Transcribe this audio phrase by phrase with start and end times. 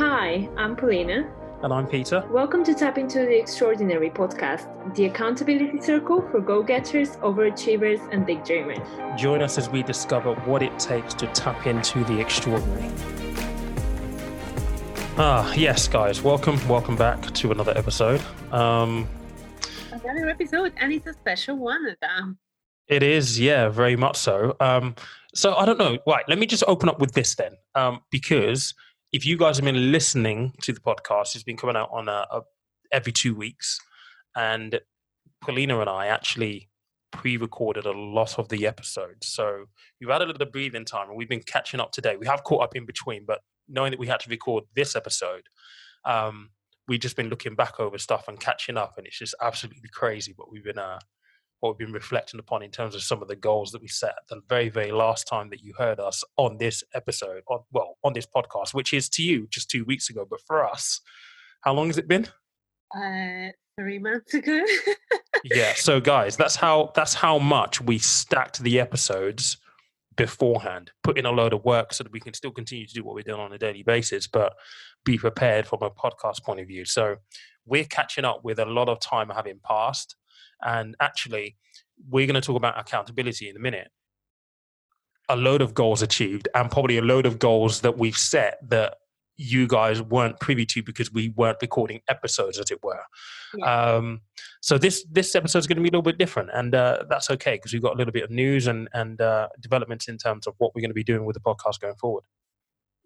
[0.00, 1.30] Hi, I'm Paulina.
[1.62, 2.26] And I'm Peter.
[2.30, 8.24] Welcome to Tap Into the Extraordinary podcast, the accountability circle for go getters, overachievers, and
[8.24, 8.78] big dreamers.
[9.20, 12.90] Join us as we discover what it takes to tap into the extraordinary.
[15.18, 18.22] Ah, yes, guys, welcome, welcome back to another episode.
[18.52, 19.06] Um,
[19.92, 22.38] another episode, and it's a special one of them.
[22.88, 24.56] It is, yeah, very much so.
[24.60, 24.94] Um,
[25.34, 25.98] so I don't know.
[26.06, 28.72] Right, let me just open up with this then, um, because
[29.12, 32.26] if you guys have been listening to the podcast, it's been coming out on a,
[32.30, 32.40] a,
[32.92, 33.78] every two weeks,
[34.36, 34.80] and
[35.40, 36.68] Paulina and I actually
[37.12, 39.64] pre-recorded a lot of the episodes, so
[40.00, 42.16] we've had a little breathing time, and we've been catching up today.
[42.16, 45.42] We have caught up in between, but knowing that we had to record this episode,
[46.04, 46.50] um,
[46.86, 50.34] we've just been looking back over stuff and catching up, and it's just absolutely crazy
[50.36, 51.00] what we've been uh,
[51.60, 54.14] what we've been reflecting upon in terms of some of the goals that we set
[54.28, 58.12] the very, very last time that you heard us on this episode, on well, on
[58.12, 60.26] this podcast, which is to you just two weeks ago.
[60.28, 61.00] But for us,
[61.60, 62.26] how long has it been?
[62.96, 64.60] Uh, three months ago.
[65.44, 65.74] yeah.
[65.76, 69.58] So guys, that's how that's how much we stacked the episodes
[70.16, 73.04] beforehand, put in a load of work so that we can still continue to do
[73.04, 74.54] what we're doing on a daily basis, but
[75.04, 76.84] be prepared from a podcast point of view.
[76.84, 77.16] So
[77.64, 80.16] we're catching up with a lot of time having passed
[80.62, 81.56] and actually,
[82.08, 83.88] we're going to talk about accountability in a minute.
[85.28, 88.96] A load of goals achieved, and probably a load of goals that we've set that
[89.36, 93.00] you guys weren't privy to because we weren't recording episodes, as it were.
[93.56, 93.94] Yeah.
[93.94, 94.20] Um,
[94.60, 97.30] so this this episode is going to be a little bit different, and uh, that's
[97.30, 100.46] okay because we've got a little bit of news and and uh, developments in terms
[100.46, 102.24] of what we're going to be doing with the podcast going forward.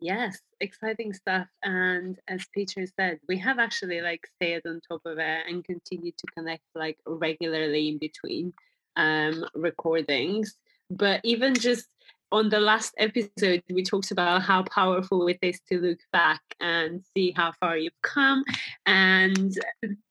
[0.04, 1.46] Yes, exciting stuff.
[1.62, 6.18] And as Peter said, we have actually like stayed on top of it and continued
[6.18, 8.52] to connect like regularly in between
[8.96, 10.56] um, recordings.
[10.90, 11.86] But even just
[12.32, 17.02] on the last episode, we talked about how powerful it is to look back and
[17.16, 18.44] see how far you've come.
[18.84, 19.56] And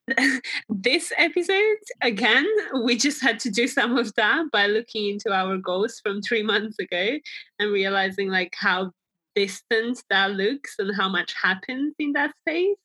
[0.70, 2.48] this episode, again,
[2.84, 6.42] we just had to do some of that by looking into our goals from three
[6.42, 7.20] months ago
[7.60, 8.92] and realizing like how
[9.36, 12.78] distance that looks and how much happens in that space.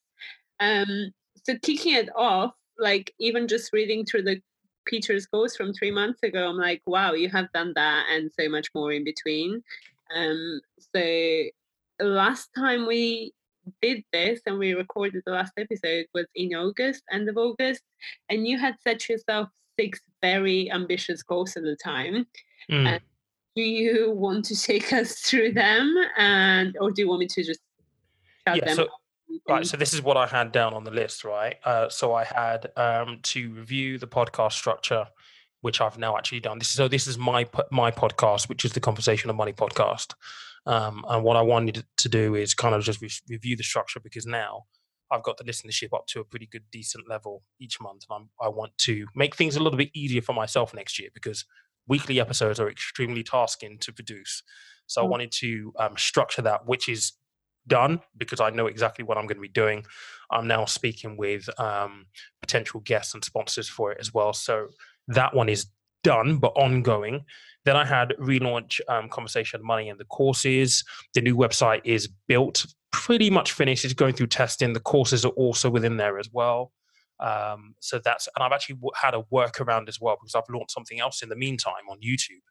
[0.61, 1.13] Um,
[1.45, 4.41] so kicking it off, like even just reading through the
[4.87, 8.49] Peter's goals from three months ago, I'm like, wow, you have done that and so
[8.49, 9.63] much more in between.
[10.15, 10.61] Um,
[10.95, 11.43] so
[12.01, 13.33] last time we
[13.83, 17.83] did this and we recorded the last episode was in August, end of August,
[18.29, 19.49] and you had set yourself
[19.79, 22.27] six very ambitious goals at the time.
[22.71, 22.87] Mm.
[22.87, 23.01] And
[23.59, 25.93] do you want to take us through them?
[26.17, 27.59] And or do you want me to just
[28.47, 28.89] shout yeah, them so,
[29.49, 31.57] right so this is what i had down on the list right?
[31.65, 35.09] Uh, so i had um, to review the podcast structure
[35.63, 36.61] which i've now actually done.
[36.61, 40.15] This is so this is my my podcast which is the conversation of money podcast.
[40.65, 43.99] Um, and what i wanted to do is kind of just re- review the structure
[43.99, 44.67] because now
[45.11, 48.29] I've got the listenership up to a pretty good, decent level each month, and I'm,
[48.47, 51.47] I want to make things a little bit easier for myself next year because
[51.88, 54.43] weekly episodes are extremely tasking to produce.
[54.87, 55.04] So mm.
[55.04, 57.12] I wanted to um, structure that, which is
[57.66, 59.84] done because I know exactly what I'm going to be doing.
[60.31, 62.06] I'm now speaking with um,
[62.41, 64.32] potential guests and sponsors for it as well.
[64.32, 64.69] So
[65.09, 65.66] that one is
[66.03, 67.25] done, but ongoing.
[67.65, 70.84] Then I had relaunch um, Conversation Money and the courses.
[71.15, 73.84] The new website is built, pretty much finished.
[73.84, 74.72] It's going through testing.
[74.72, 76.72] The courses are also within there as well.
[77.21, 80.73] Um, so that's, and I've actually w- had a workaround as well because I've launched
[80.73, 82.45] something else in the meantime on YouTube,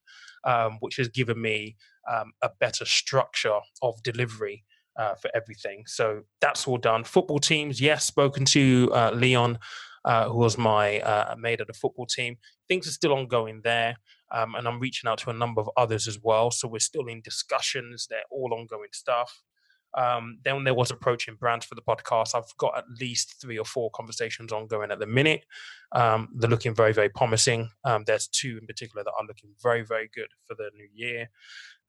[0.44, 1.78] um, which has given me
[2.12, 4.64] um, a better structure of delivery
[4.98, 5.84] uh, for everything.
[5.86, 7.04] So that's all done.
[7.04, 9.60] Football teams, yes, spoken to uh, Leon,
[10.06, 12.38] uh, who was my uh, mate at the football team.
[12.68, 13.98] Things are still ongoing there.
[14.34, 16.52] Um, and I'm reaching out to a number of others as well.
[16.52, 18.08] So we're still in discussions.
[18.10, 19.42] They're all ongoing stuff.
[19.98, 22.36] Um, then there was approaching brands for the podcast.
[22.36, 25.44] I've got at least three or four conversations ongoing at the minute.
[25.94, 27.70] Um, they're looking very, very promising.
[27.86, 31.30] Um, there's two in particular that are looking very, very good for the new year.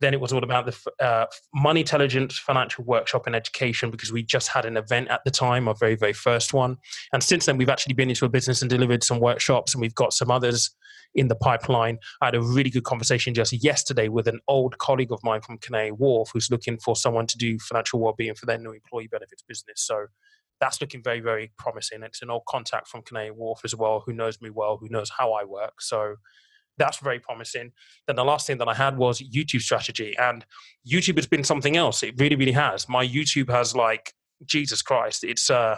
[0.01, 4.23] Then it was all about the uh, money intelligence financial workshop and education because we
[4.23, 6.77] just had an event at the time, our very, very first one.
[7.13, 9.95] And since then, we've actually been into a business and delivered some workshops, and we've
[9.95, 10.71] got some others
[11.15, 11.99] in the pipeline.
[12.21, 15.59] I had a really good conversation just yesterday with an old colleague of mine from
[15.59, 19.43] Canary Wharf who's looking for someone to do financial well-being for their new employee benefits
[19.43, 19.83] business.
[19.83, 20.07] So
[20.61, 22.03] that's looking very, very promising.
[22.03, 25.11] It's an old contact from Canary Wharf as well, who knows me well, who knows
[25.17, 25.81] how I work.
[25.81, 26.17] So
[26.79, 27.73] that's very promising.
[28.07, 30.45] Then the last thing that I had was YouTube strategy, and
[30.91, 32.03] YouTube has been something else.
[32.03, 32.89] It really, really has.
[32.89, 34.15] My YouTube has like
[34.45, 35.25] Jesus Christ.
[35.25, 35.77] It's uh,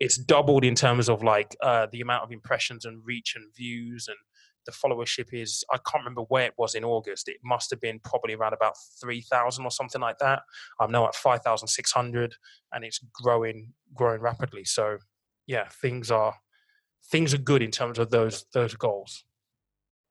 [0.00, 4.08] it's doubled in terms of like uh, the amount of impressions and reach and views
[4.08, 4.16] and
[4.66, 7.28] the followership is I can't remember where it was in August.
[7.28, 10.42] It must have been probably around about three thousand or something like that.
[10.80, 12.34] I'm now at five thousand six hundred,
[12.72, 14.64] and it's growing growing rapidly.
[14.64, 14.98] So
[15.46, 16.34] yeah, things are
[17.10, 19.24] things are good in terms of those those goals.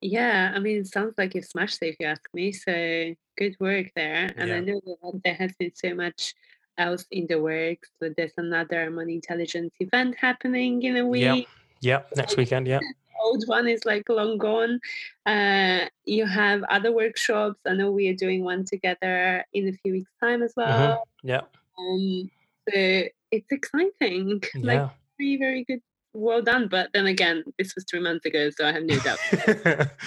[0.01, 2.51] Yeah, I mean, it sounds like you've smashed it if you ask me.
[2.51, 4.31] So good work there.
[4.35, 6.33] And I know that there has been so much
[6.77, 11.33] else in the works, but there's another money intelligence event happening in a Yeah.
[11.35, 11.47] week.
[11.81, 12.01] Yeah.
[12.15, 12.67] Next weekend.
[12.67, 12.79] Yeah.
[13.23, 14.79] Old one is like long gone.
[15.25, 17.59] Uh, you have other workshops.
[17.65, 21.07] I know we are doing one together in a few weeks' time as hmm well.
[21.23, 21.41] Yeah.
[21.79, 22.29] Um,
[22.69, 24.41] so it's exciting.
[24.61, 24.89] Like Yeah.
[25.19, 25.81] very, very good.
[26.13, 26.67] Well done.
[26.67, 29.19] But then again, this was three months ago, so I have no doubt.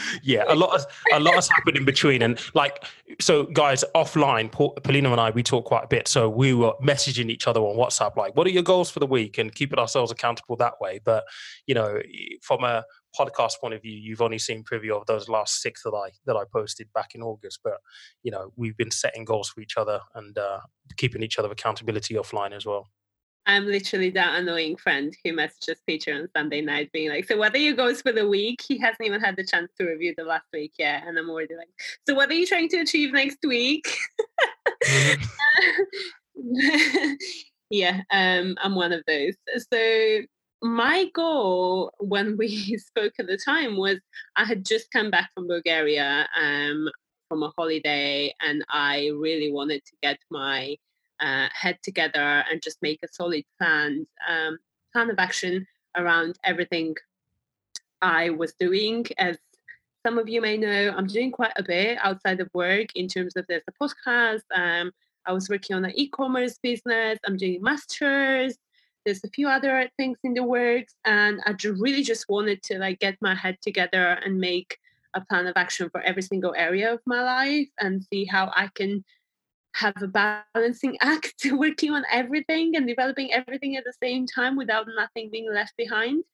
[0.23, 2.85] yeah, a lot has a lot has happened in between, and like
[3.21, 6.07] so, guys, offline, Paul, Polina and I, we talk quite a bit.
[6.07, 9.07] So we were messaging each other on WhatsApp, like, "What are your goals for the
[9.07, 11.01] week?" and keeping ourselves accountable that way.
[11.03, 11.25] But
[11.67, 12.01] you know,
[12.43, 12.85] from a
[13.19, 16.37] podcast point of view, you've only seen preview of those last six that I that
[16.37, 17.61] I posted back in August.
[17.65, 17.79] But
[18.23, 20.61] you know, we've been setting goals for each other and uh,
[20.99, 22.89] keeping each other accountability offline as well.
[23.47, 27.55] I'm literally that annoying friend who messages Peter on Sunday night being like, So what
[27.55, 28.61] are your goals for the week?
[28.67, 31.03] He hasn't even had the chance to review the last week yet.
[31.07, 31.69] And I'm already like,
[32.09, 33.87] So what are you trying to achieve next week?
[34.89, 35.29] Mhm.
[37.71, 39.35] yeah, um, I'm one of those.
[39.73, 40.23] So
[40.63, 43.99] my goal when we spoke at the time was
[44.37, 46.89] I had just come back from Bulgaria um,
[47.29, 50.77] from a holiday and I really wanted to get my
[51.21, 54.59] uh, head together and just make a solid plan um,
[54.93, 55.67] plan of action
[55.97, 56.95] around everything
[58.03, 59.07] I was doing.
[59.19, 59.37] As
[60.05, 63.37] some of you may know, I'm doing quite a bit outside of work in terms
[63.37, 64.43] of there's a podcast.
[64.55, 64.93] Um,
[65.27, 67.19] I was working on an e-commerce business.
[67.27, 68.57] I'm doing masters.
[69.05, 73.01] There's a few other things in the works, and I really just wanted to like
[73.01, 74.79] get my head together and make
[75.15, 78.69] a plan of action for every single area of my life and see how I
[78.75, 79.05] can
[79.75, 80.09] have a
[80.55, 85.53] balancing act working on everything and developing everything at the same time without nothing being
[85.53, 86.25] left behind.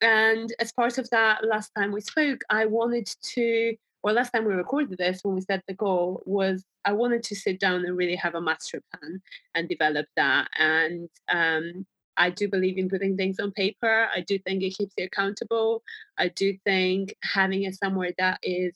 [0.00, 4.46] And as part of that, last time we spoke, I wanted to, or last time
[4.46, 7.96] we recorded this, when we set the goal, was I wanted to sit down and
[7.96, 9.20] really have a master plan
[9.54, 10.48] and develop that.
[10.58, 11.86] And um,
[12.16, 14.08] I do believe in putting things on paper.
[14.14, 15.82] I do think it keeps you accountable.
[16.16, 18.72] I do think having it somewhere that is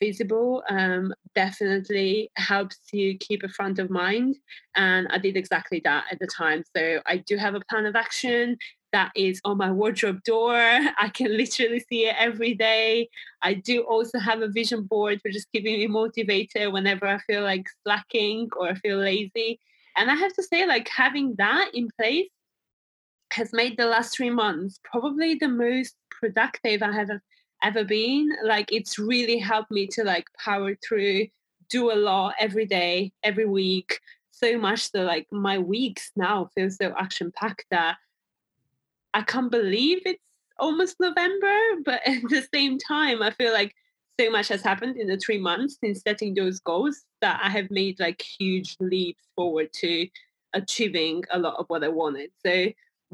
[0.00, 4.36] visible um, definitely helps you keep a front of mind.
[4.74, 6.64] And I did exactly that at the time.
[6.76, 8.56] So I do have a plan of action
[8.92, 10.54] that is on my wardrobe door.
[10.54, 13.08] I can literally see it every day.
[13.42, 17.42] I do also have a vision board, which is keeping me motivated whenever I feel
[17.42, 19.60] like slacking or I feel lazy.
[19.96, 22.28] And I have to say, like having that in place
[23.32, 27.10] has made the last three months probably the most productive I have
[27.62, 28.30] ever been.
[28.44, 31.26] Like it's really helped me to like power through,
[31.68, 34.00] do a lot every day, every week.
[34.30, 37.96] So much that like my weeks now feel so action packed that
[39.12, 40.22] I can't believe it's
[40.58, 43.74] almost November, but at the same time, I feel like
[44.18, 47.70] so much has happened in the three months since setting those goals that I have
[47.70, 50.08] made like huge leaps forward to
[50.52, 52.30] achieving a lot of what I wanted.
[52.44, 52.66] So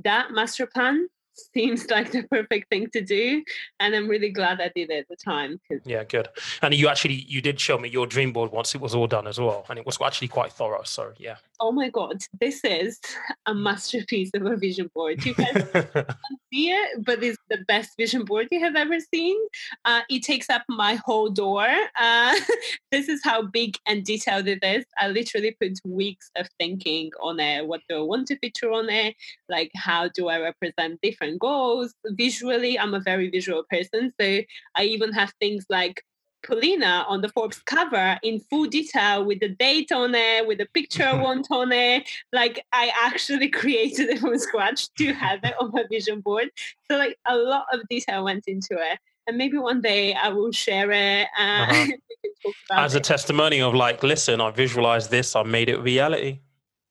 [0.02, 1.08] that master plan
[1.54, 3.42] seems like the perfect thing to do
[3.80, 6.28] and i'm really glad i did it at the time Yeah, good.
[6.62, 9.26] And you actually you did show me your dream board once it was all done
[9.26, 10.82] as well, and it was actually quite thorough.
[10.84, 11.36] So yeah.
[11.60, 13.00] oh my god this is
[13.46, 15.64] a masterpiece of a vision board you guys
[16.52, 19.36] see it, but it's the best vision board you have ever seen.
[19.84, 21.68] Uh, it takes up my whole door.
[22.00, 22.34] Uh,
[22.92, 24.84] this is how big and detailed it is.
[24.98, 27.66] I literally put weeks of thinking on it.
[27.66, 29.16] What do I want to feature on it?
[29.48, 31.94] Like, how do I represent different goals?
[32.06, 34.12] Visually, I'm a very visual person.
[34.20, 34.40] So
[34.74, 36.02] I even have things like
[36.46, 40.66] Polina on the Forbes cover in full detail with the date on it, with the
[40.74, 42.08] picture I want on it.
[42.32, 46.50] Like I actually created it from scratch to have it on my vision board.
[46.90, 48.98] So like a lot of detail went into it.
[49.26, 51.86] And maybe one day I will share it and Uh-huh.
[52.08, 53.04] we can talk about As a it.
[53.04, 56.40] testimony of like, listen, I visualized this, I made it reality.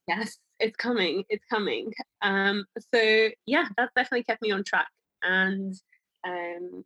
[0.06, 1.24] yes, it's coming.
[1.28, 1.92] It's coming.
[2.22, 4.88] Um, so yeah, that's definitely kept me on track.
[5.22, 5.74] And
[6.26, 6.84] um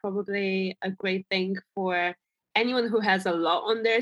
[0.00, 2.14] probably a great thing for
[2.54, 4.00] anyone who has a lot on their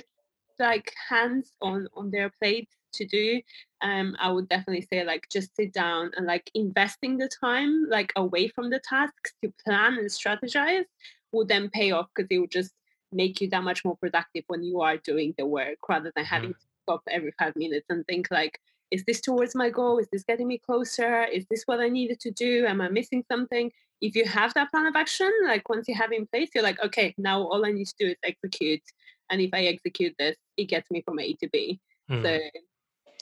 [0.58, 3.40] like hands on on their plate to do
[3.82, 8.12] um i would definitely say like just sit down and like investing the time like
[8.16, 10.84] away from the tasks to plan and strategize
[11.32, 12.72] will then pay off because it will just
[13.12, 16.52] make you that much more productive when you are doing the work rather than having
[16.52, 19.98] to stop every five minutes and think like is this towards my goal?
[19.98, 21.24] Is this getting me closer?
[21.24, 22.66] Is this what I needed to do?
[22.66, 23.70] Am I missing something?
[24.00, 26.82] If you have that plan of action, like once you have in place, you're like,
[26.84, 28.82] okay, now all I need to do is execute.
[29.30, 31.80] And if I execute this, it gets me from A to B.
[32.10, 32.22] Mm.
[32.22, 32.38] So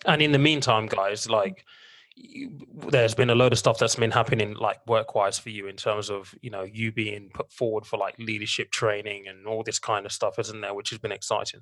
[0.04, 1.64] and in the meantime, guys, like
[2.90, 5.76] there's been a load of stuff that's been happening like work wise for you in
[5.76, 9.78] terms of you know you being put forward for like leadership training and all this
[9.78, 11.60] kind of stuff isn't there which has been exciting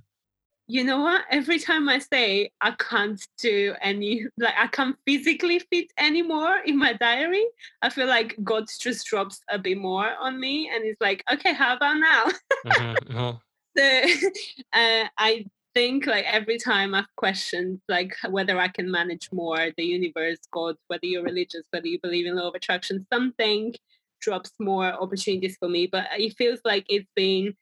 [0.67, 5.59] you know what every time i say i can't do any like i can't physically
[5.71, 7.45] fit anymore in my diary
[7.83, 11.53] i feel like god just drops a bit more on me and it's like okay
[11.53, 12.25] how about now
[12.67, 13.37] mm-hmm, mm-hmm.
[13.77, 14.29] so
[14.73, 15.45] uh, i
[15.75, 20.77] think like every time I've questioned like whether I can manage more, the universe, God,
[20.87, 23.75] whether you're religious, whether you believe in law of attraction, something
[24.21, 25.87] drops more opportunities for me.
[25.87, 27.55] But it feels like it's been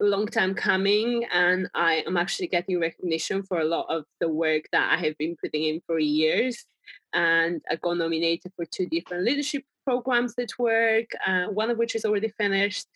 [0.00, 4.64] long time coming and I am actually getting recognition for a lot of the work
[4.72, 6.64] that I have been putting in for years.
[7.12, 11.94] And I got nominated for two different leadership programs at work, uh, one of which
[11.94, 12.88] is already finished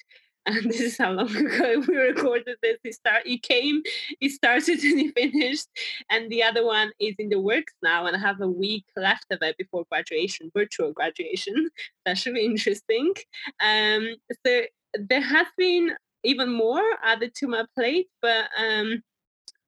[0.49, 2.79] and this is how long ago we recorded this.
[2.83, 3.83] It start it came,
[4.21, 5.67] it started and it finished.
[6.11, 9.27] And the other one is in the works now, and I have a week left
[9.31, 11.69] of it before graduation, virtual graduation.
[12.07, 13.13] That should be interesting.
[13.61, 14.15] Um,
[14.47, 14.63] so
[14.95, 15.91] there has been
[16.25, 19.03] even more added to my plate, but um,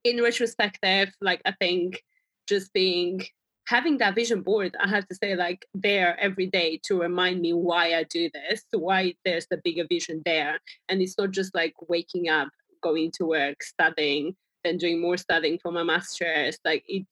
[0.04, 2.02] in retrospective, like I think
[2.46, 3.22] just being
[3.66, 7.52] having that vision board, I have to say, like there every day to remind me
[7.52, 10.58] why I do this, why there's the bigger vision there.
[10.88, 12.48] And it's not just like waking up,
[12.82, 16.58] going to work, studying, then doing more studying for my master's.
[16.64, 17.06] Like it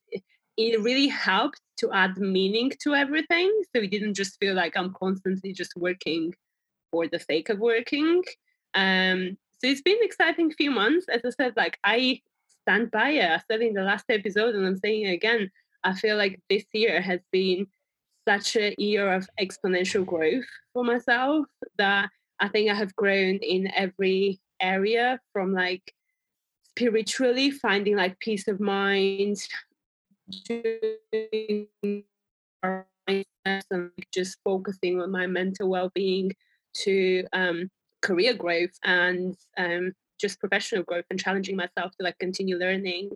[0.57, 3.49] it really helped to add meaning to everything.
[3.73, 6.35] So it didn't just feel like I'm constantly just working
[6.90, 8.25] for the sake of working.
[8.78, 11.06] Um, so it's been exciting few months.
[11.08, 12.20] As I said, like I
[12.62, 13.30] stand by it.
[13.30, 15.50] I said in the last episode, and I'm saying it again.
[15.82, 17.66] I feel like this year has been
[18.26, 21.47] such a year of exponential growth for myself
[21.78, 25.92] that I think I have grown in every area from like
[26.70, 29.38] spiritually finding like peace of mind
[33.08, 36.32] and just focusing on my mental well-being
[36.75, 37.70] to um,
[38.02, 43.10] career growth and um, just professional growth and challenging myself to like continue learning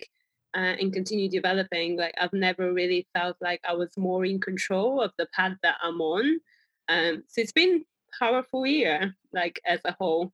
[0.54, 5.00] uh, and continue developing, like I've never really felt like I was more in control
[5.00, 6.40] of the path that I'm on.
[6.88, 7.84] Um, so it's been
[8.18, 10.32] powerful year, like as a whole.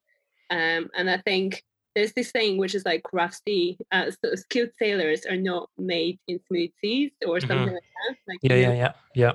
[0.51, 1.63] Um, and I think
[1.95, 3.79] there's this thing which is like rusty.
[3.93, 7.75] Uh, so skilled sailors are not made in smooth seas or something mm-hmm.
[7.75, 8.17] like that.
[8.27, 9.33] Like, yeah, yeah, yeah, yeah.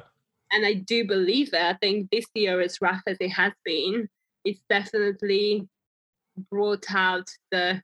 [0.52, 1.76] And I do believe that.
[1.76, 4.08] I think this year, as rough as it has been,
[4.44, 5.68] it's definitely
[6.50, 7.82] brought out the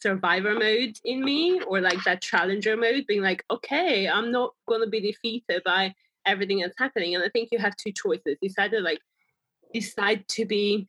[0.00, 4.80] survivor mode in me or like that challenger mode being like okay i'm not going
[4.80, 5.94] to be defeated by
[6.26, 7.14] everything that's happening.
[7.14, 8.36] And i think you have two choices.
[8.40, 9.00] You either like
[9.72, 10.88] decide to be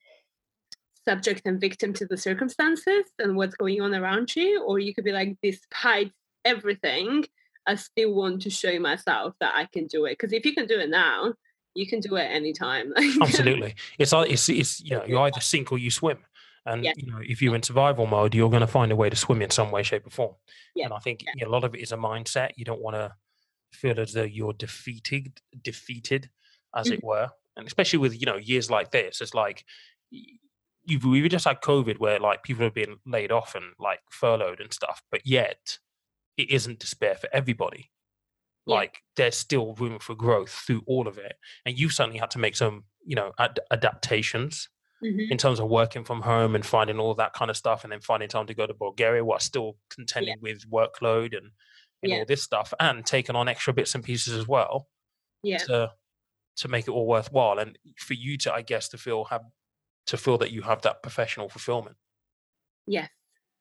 [1.05, 5.03] subject and victim to the circumstances and what's going on around you or you could
[5.03, 6.11] be like despite
[6.45, 7.25] everything
[7.65, 10.11] i still want to show myself that i can do it.
[10.11, 11.33] Because if you can do it now
[11.73, 15.77] you can do it anytime absolutely it's it's it's you know you either sink or
[15.77, 16.17] you swim
[16.65, 16.93] and yeah.
[16.95, 19.41] you know, if you're in survival mode, you're going to find a way to swim
[19.41, 20.35] in some way, shape, or form.
[20.75, 20.85] Yeah.
[20.85, 21.47] And I think yeah.
[21.47, 22.51] a lot of it is a mindset.
[22.55, 23.13] You don't want to
[23.73, 26.29] feel as though you're defeated, defeated,
[26.75, 26.95] as mm-hmm.
[26.95, 27.29] it were.
[27.57, 29.65] And especially with you know years like this, it's like
[30.11, 34.59] you've we just had COVID, where like people have been laid off and like furloughed
[34.59, 35.79] and stuff, but yet
[36.37, 37.89] it isn't despair for everybody.
[38.65, 38.75] Yeah.
[38.75, 41.33] Like there's still room for growth through all of it,
[41.65, 44.69] and you certainly had to make some you know ad- adaptations
[45.03, 45.31] mm-hmm.
[45.31, 48.01] in terms of working from home and finding all that kind of stuff, and then
[48.01, 50.53] finding time to go to Bulgaria while still contending yeah.
[50.53, 51.51] with workload and,
[52.03, 52.19] and yeah.
[52.19, 54.87] all this stuff, and taking on extra bits and pieces as well.
[55.43, 55.57] Yeah.
[55.57, 55.91] To
[56.57, 59.43] to make it all worthwhile, and for you to, I guess, to feel have
[60.07, 61.95] to feel that you have that professional fulfillment.
[62.87, 63.09] Yes.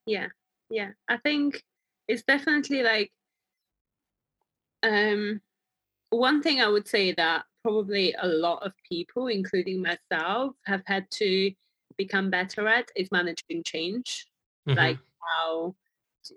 [0.07, 0.29] Yeah.
[0.71, 0.91] Yeah.
[1.09, 1.63] I think
[2.09, 3.13] it's definitely like
[4.83, 5.41] um
[6.11, 11.11] one thing I would say that probably a lot of people, including myself, have had
[11.13, 11.53] to
[11.97, 14.27] become better at is managing change.
[14.69, 14.79] Mm-hmm.
[14.79, 15.75] Like how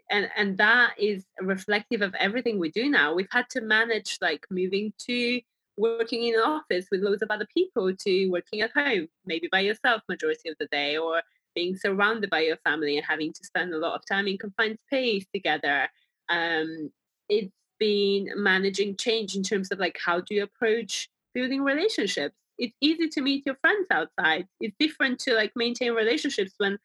[0.10, 3.14] and and that is reflective of everything we do now.
[3.14, 5.42] We've had to manage like moving to
[5.76, 9.62] working in an office with loads of other people to working at home, maybe by
[9.62, 11.22] yourself majority of the day, or
[11.56, 14.80] being surrounded by your family and having to spend a lot of time in confined
[14.80, 15.88] space together.
[16.30, 16.92] Um,
[17.30, 17.52] it's
[17.84, 22.36] been managing change in terms of like how do you approach building relationships.
[22.58, 24.48] It's easy to meet your friends outside.
[24.60, 26.78] It's different to like maintain relationships when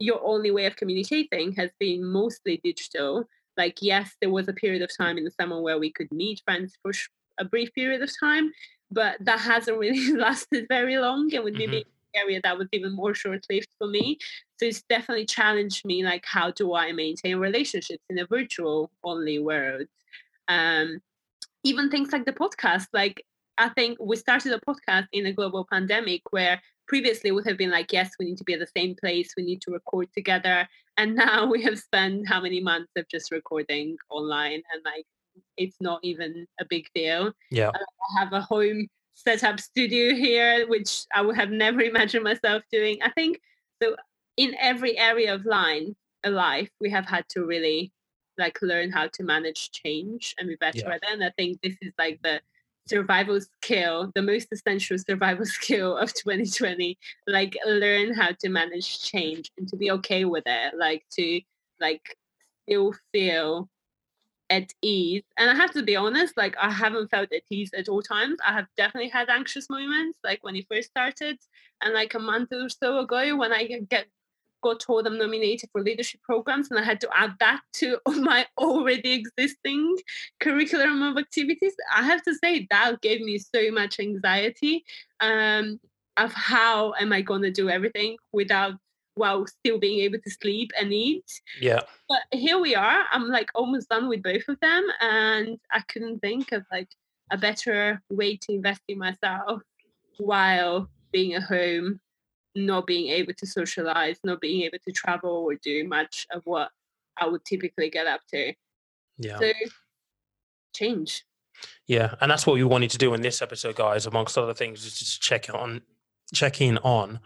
[0.00, 4.80] your only way of communicating has been mostly digital like yes there was a period
[4.82, 6.92] of time in the summer where we could meet friends for
[7.38, 8.50] a brief period of time
[8.90, 11.70] but that hasn't really lasted very long and with mm-hmm.
[11.70, 14.16] me being area that was even more short-lived for me
[14.56, 19.38] so it's definitely challenged me like how do i maintain relationships in a virtual only
[19.38, 19.86] world
[20.50, 20.98] um
[21.64, 23.24] even things like the podcast like
[23.58, 27.56] i think we started a podcast in a global pandemic where previously we would have
[27.56, 29.32] been like yes we need to be at the same place.
[29.36, 30.68] We need to record together.
[30.96, 35.06] And now we have spent how many months of just recording online and like
[35.56, 37.32] it's not even a big deal.
[37.52, 37.68] Yeah.
[37.68, 42.24] Uh, i have a home set up studio here which i would have never imagined
[42.24, 42.98] myself doing.
[43.04, 43.40] I think
[43.80, 43.94] so
[44.36, 47.92] in every area of line a life we have had to really
[48.38, 50.90] like learn how to manage change and be better yeah.
[50.90, 52.40] at it and i think this is like the
[52.90, 56.98] survival skill, the most essential survival skill of 2020.
[57.26, 60.74] Like learn how to manage change and to be okay with it.
[60.76, 61.40] Like to
[61.80, 62.16] like
[62.64, 63.68] still feel
[64.50, 65.22] at ease.
[65.38, 68.38] And I have to be honest, like I haven't felt at ease at all times.
[68.46, 71.38] I have definitely had anxious moments, like when it first started,
[71.82, 74.08] and like a month or so ago when I get
[74.62, 78.46] got told I'm nominated for leadership programs, and I had to add that to my
[78.58, 79.96] already existing
[80.40, 81.74] curriculum of activities.
[81.94, 84.84] I have to say that gave me so much anxiety
[85.20, 85.80] um,
[86.16, 88.74] of how am I going to do everything without
[89.14, 91.26] while still being able to sleep and eat.
[91.60, 91.80] Yeah.
[92.08, 93.04] But here we are.
[93.10, 96.88] I'm like almost done with both of them, and I couldn't think of like
[97.30, 99.62] a better way to invest in myself
[100.18, 102.00] while being at home
[102.54, 106.70] not being able to socialize, not being able to travel or do much of what
[107.16, 108.52] I would typically get up to.
[109.18, 109.38] Yeah.
[109.38, 109.52] So
[110.74, 111.24] change.
[111.86, 114.06] Yeah, and that's what we wanted to do in this episode, guys.
[114.06, 115.82] Amongst other things, is just check on,
[116.32, 117.20] check in on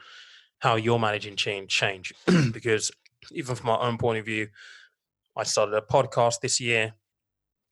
[0.58, 1.70] how you're managing change.
[1.70, 2.12] Change,
[2.52, 2.90] because
[3.30, 4.48] even from my own point of view,
[5.36, 6.94] I started a podcast this year.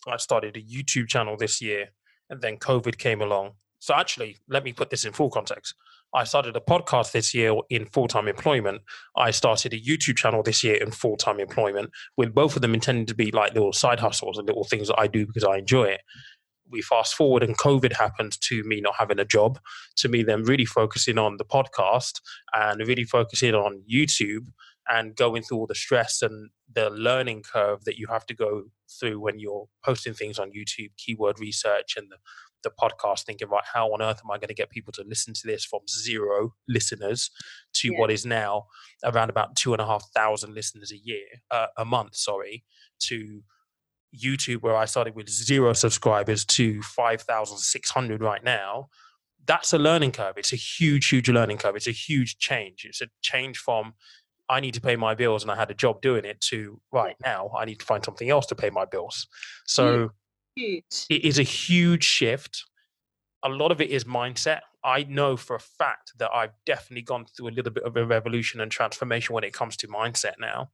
[0.06, 1.88] I started a YouTube channel this year,
[2.28, 3.52] and then COVID came along.
[3.82, 5.74] So actually, let me put this in full context.
[6.14, 8.82] I started a podcast this year in full time employment.
[9.16, 12.74] I started a YouTube channel this year in full time employment, with both of them
[12.74, 15.56] intending to be like little side hustles and little things that I do because I
[15.56, 16.02] enjoy it.
[16.70, 19.58] We fast forward and COVID happened to me not having a job,
[19.96, 22.20] to me then really focusing on the podcast
[22.52, 24.46] and really focusing on YouTube
[24.88, 28.62] and going through all the stress and the learning curve that you have to go
[29.00, 32.16] through when you're posting things on YouTube, keyword research and the
[32.62, 35.34] the podcast thinking, right, how on earth am I going to get people to listen
[35.34, 37.30] to this from zero listeners
[37.74, 37.98] to yeah.
[37.98, 38.66] what is now
[39.04, 42.64] around about two and a half thousand listeners a year, uh, a month, sorry,
[43.00, 43.42] to
[44.16, 48.88] YouTube, where I started with zero subscribers to 5,600 right now.
[49.44, 50.34] That's a learning curve.
[50.36, 51.76] It's a huge, huge learning curve.
[51.76, 52.84] It's a huge change.
[52.84, 53.94] It's a change from
[54.48, 57.16] I need to pay my bills and I had a job doing it to right
[57.24, 59.26] now I need to find something else to pay my bills.
[59.66, 60.10] So
[60.54, 61.06] huge.
[61.10, 62.64] It is a huge shift.
[63.44, 64.60] A lot of it is mindset.
[64.84, 68.04] I know for a fact that I've definitely gone through a little bit of a
[68.04, 70.70] revolution and transformation when it comes to mindset now.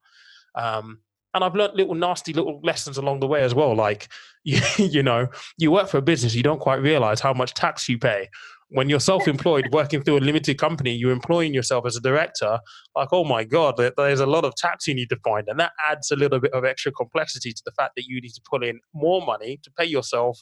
[0.55, 1.01] Um,
[1.35, 3.75] and I've learned little nasty little lessons along the way as well.
[3.75, 4.09] Like,
[4.45, 7.89] you, you know, you work for a business, you don't quite realize how much tax
[7.89, 8.29] you pay
[8.71, 12.59] when you're self-employed working through a limited company you're employing yourself as a director
[12.95, 15.73] like oh my god there's a lot of tax you need to find and that
[15.89, 18.63] adds a little bit of extra complexity to the fact that you need to put
[18.63, 20.41] in more money to pay yourself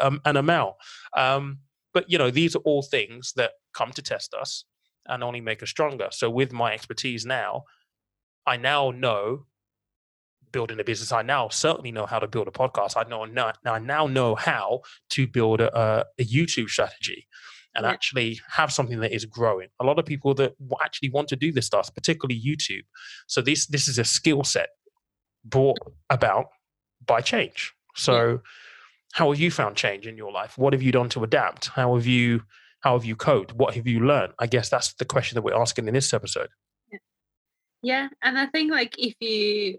[0.00, 0.74] um, an amount
[1.16, 1.58] um,
[1.92, 4.64] but you know these are all things that come to test us
[5.06, 7.62] and only make us stronger so with my expertise now
[8.46, 9.46] i now know
[10.52, 11.10] building a business.
[11.10, 12.96] I now certainly know how to build a podcast.
[12.96, 17.26] I know now, I now know how to build a, a YouTube strategy
[17.74, 17.90] and yeah.
[17.90, 19.68] actually have something that is growing.
[19.80, 22.84] A lot of people that actually want to do this stuff, particularly YouTube.
[23.26, 24.70] So this this is a skill set
[25.44, 25.78] brought
[26.10, 26.46] about
[27.06, 27.72] by change.
[27.94, 28.36] So yeah.
[29.12, 30.56] how have you found change in your life?
[30.56, 31.68] What have you done to adapt?
[31.68, 32.42] How have you
[32.80, 33.54] how have you coped?
[33.54, 34.34] What have you learned?
[34.38, 36.48] I guess that's the question that we're asking in this episode.
[37.82, 39.78] Yeah, and I think like if you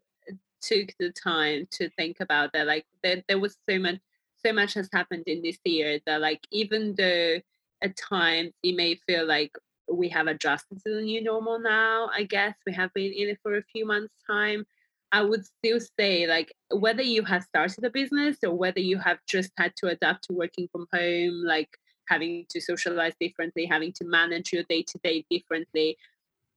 [0.61, 3.99] took the time to think about that like there, there was so much
[4.45, 7.39] so much has happened in this year that like even though
[7.81, 9.51] at times it may feel like
[9.91, 13.39] we have adjusted to the new normal now i guess we have been in it
[13.43, 14.65] for a few months time
[15.11, 19.19] i would still say like whether you have started a business or whether you have
[19.27, 21.69] just had to adapt to working from home like
[22.07, 25.97] having to socialize differently having to manage your day to day differently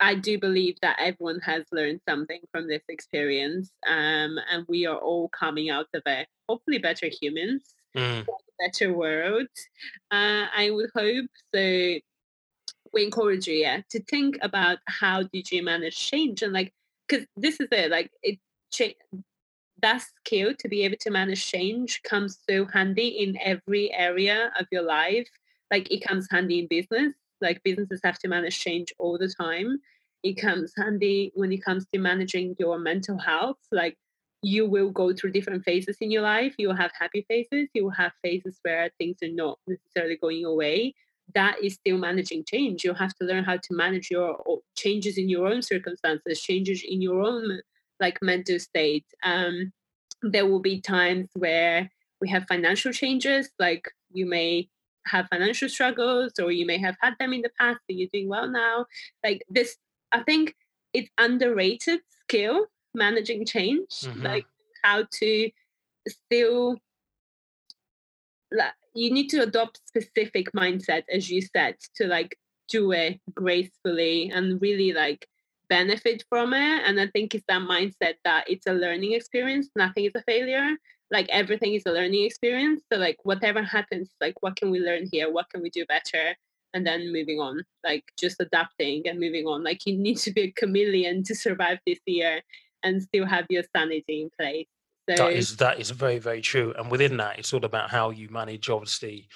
[0.00, 4.96] I do believe that everyone has learned something from this experience, um, and we are
[4.96, 6.28] all coming out of it.
[6.48, 8.24] Hopefully, better humans, mm.
[8.58, 9.48] Better world.
[10.10, 11.98] Uh, I would hope so.
[12.92, 16.72] We encourage you, yeah, to think about how did you manage change and like,
[17.06, 17.90] because this is it.
[17.90, 18.38] Like, it
[19.82, 24.66] that skill to be able to manage change comes so handy in every area of
[24.70, 25.28] your life.
[25.70, 27.14] Like it comes handy in business.
[27.40, 29.78] Like businesses have to manage change all the time.
[30.22, 33.58] It comes handy when it comes to managing your mental health.
[33.70, 33.96] Like
[34.42, 36.54] you will go through different phases in your life.
[36.58, 37.68] You will have happy phases.
[37.74, 40.94] You will have phases where things are not necessarily going away.
[41.34, 42.84] That is still managing change.
[42.84, 44.38] You'll have to learn how to manage your
[44.76, 47.60] changes in your own circumstances, changes in your own
[48.00, 49.04] like mental state.
[49.22, 49.72] Um,
[50.22, 54.68] there will be times where we have financial changes, like you may
[55.06, 58.28] have financial struggles or you may have had them in the past, but you're doing
[58.28, 58.86] well now.
[59.24, 59.76] Like this,
[60.12, 60.54] I think
[60.92, 64.22] it's underrated skill managing change, mm-hmm.
[64.22, 64.46] like
[64.82, 65.50] how to
[66.08, 66.76] still
[68.50, 72.36] like, you need to adopt specific mindset as you said to like
[72.68, 75.26] do it gracefully and really like
[75.68, 76.82] benefit from it.
[76.84, 80.76] And I think it's that mindset that it's a learning experience, nothing is a failure.
[81.10, 82.82] Like everything is a learning experience.
[82.92, 85.32] So like whatever happens, like what can we learn here?
[85.32, 86.36] What can we do better?
[86.74, 89.64] And then moving on, like just adapting and moving on.
[89.64, 92.42] Like you need to be a chameleon to survive this year
[92.82, 94.66] and still have your sanity in place.
[95.08, 96.74] So that is that is very very true.
[96.76, 99.28] And within that, it's all about how you manage obviously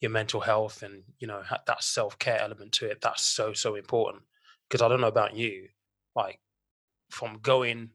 [0.00, 3.00] your mental health and you know that self care element to it.
[3.00, 4.24] That's so so important
[4.68, 5.68] because I don't know about you,
[6.16, 6.40] like
[7.10, 7.90] from going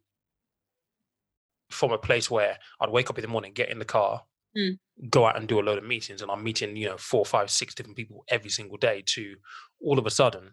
[1.70, 4.24] from a place where I'd wake up in the morning, get in the car,
[4.58, 4.78] mm.
[5.10, 7.50] go out and do a load of meetings, and I'm meeting, you know, four, five,
[7.50, 9.36] six different people every single day to
[9.82, 10.52] all of a sudden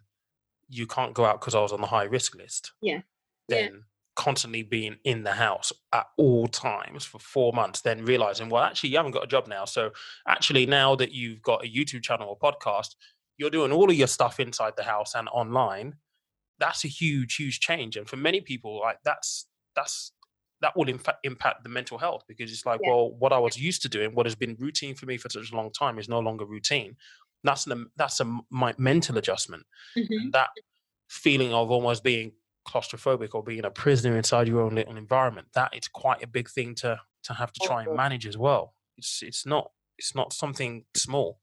[0.69, 2.71] you can't go out because I was on the high risk list.
[2.81, 3.01] Yeah.
[3.47, 3.79] Then yeah.
[4.15, 8.91] Constantly being in the house at all times for four months, then realizing, well, actually,
[8.91, 9.65] you haven't got a job now.
[9.65, 9.91] So
[10.27, 12.95] actually, now that you've got a YouTube channel or podcast,
[13.37, 15.95] you're doing all of your stuff inside the house and online
[16.59, 20.11] that's a huge huge change and for many people like that's that's
[20.61, 22.91] that will in fact impact the mental health because it's like yeah.
[22.91, 25.51] well what i was used to doing what has been routine for me for such
[25.51, 26.95] a long time is no longer routine
[27.43, 29.63] that's an that's a my mental adjustment
[29.97, 30.29] mm-hmm.
[30.31, 30.49] that
[31.09, 32.31] feeling of almost being
[32.67, 36.49] claustrophobic or being a prisoner inside your own little environment that is quite a big
[36.49, 40.33] thing to to have to try and manage as well it's it's not it's not
[40.33, 41.39] something small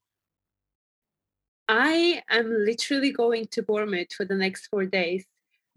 [1.73, 5.25] I am literally going to Bournemouth for the next four days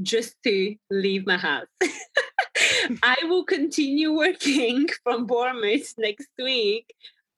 [0.02, 1.68] just to leave my house.
[3.04, 6.94] I will continue working from Bournemouth next week.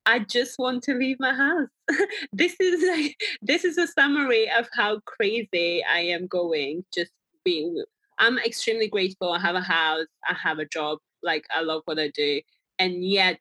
[0.06, 1.68] I just want to leave my house.
[2.32, 6.84] this is like this is a summary of how crazy I am going.
[6.94, 7.12] Just
[7.44, 7.82] being
[8.18, 9.32] I'm extremely grateful.
[9.32, 12.40] I have a house, I have a job, like I love what I do.
[12.78, 13.40] And yet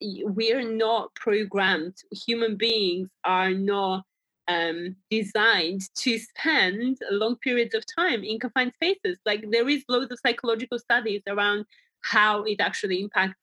[0.00, 1.96] we're not programmed.
[2.26, 4.04] Human beings are not
[4.48, 9.18] um, designed to spend long periods of time in confined spaces.
[9.24, 11.66] Like there is loads of psychological studies around
[12.02, 13.38] how it actually impacts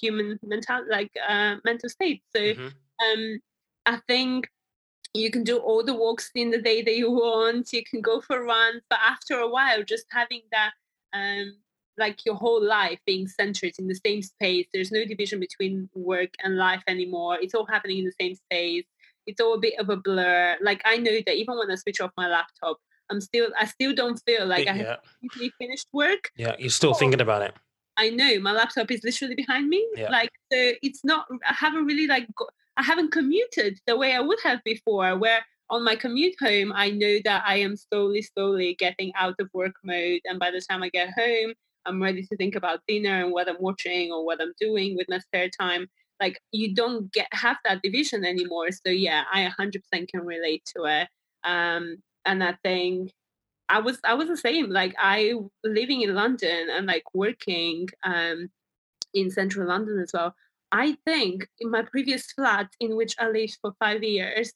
[0.00, 2.22] human mental like uh, mental state.
[2.34, 2.66] So mm-hmm.
[2.66, 3.40] um,
[3.86, 4.48] I think
[5.14, 7.72] you can do all the walks in the day that you want.
[7.72, 10.72] You can go for runs, but after a while, just having that
[11.12, 11.56] um,
[11.96, 14.66] like your whole life being centered in the same space.
[14.72, 17.38] There's no division between work and life anymore.
[17.40, 18.84] It's all happening in the same space
[19.28, 20.56] it's all a bit of a blur.
[20.60, 22.78] Like I know that even when I switch off my laptop,
[23.10, 24.98] I'm still I still don't feel like I have
[25.58, 26.32] finished work.
[26.36, 27.54] Yeah, you're still thinking about it.
[27.96, 29.86] I know my laptop is literally behind me.
[29.94, 30.10] Yeah.
[30.10, 34.20] Like so it's not I haven't really like go, I haven't commuted the way I
[34.20, 38.74] would have before where on my commute home I know that I am slowly slowly
[38.78, 42.36] getting out of work mode and by the time I get home I'm ready to
[42.36, 45.88] think about dinner and what I'm watching or what I'm doing with my spare time.
[46.20, 50.84] Like you don't get have that division anymore so yeah i 100% can relate to
[50.84, 51.08] it.
[51.44, 53.12] Um and i think
[53.68, 58.48] i was i was the same like i living in london and like working um
[59.14, 60.34] in central london as well
[60.72, 64.52] i think in my previous flat in which i lived for five years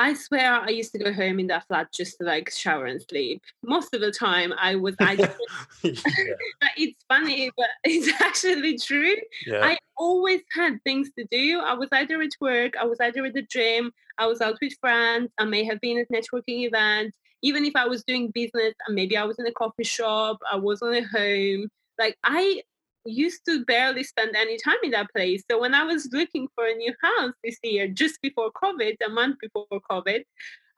[0.00, 3.02] I swear I used to go home in that flat just to like shower and
[3.02, 3.42] sleep.
[3.62, 5.12] Most of the time I was I
[5.82, 9.16] it's funny, but it's actually true.
[9.46, 9.62] Yeah.
[9.62, 11.60] I always had things to do.
[11.60, 14.72] I was either at work, I was either at the gym, I was out with
[14.80, 17.18] friends, I may have been at networking events.
[17.42, 20.56] Even if I was doing business, and maybe I was in a coffee shop, I
[20.56, 21.68] wasn't at home.
[21.98, 22.62] Like I
[23.04, 25.42] used to barely spend any time in that place.
[25.50, 29.10] So when I was looking for a new house this year, just before COVID, a
[29.10, 30.22] month before COVID,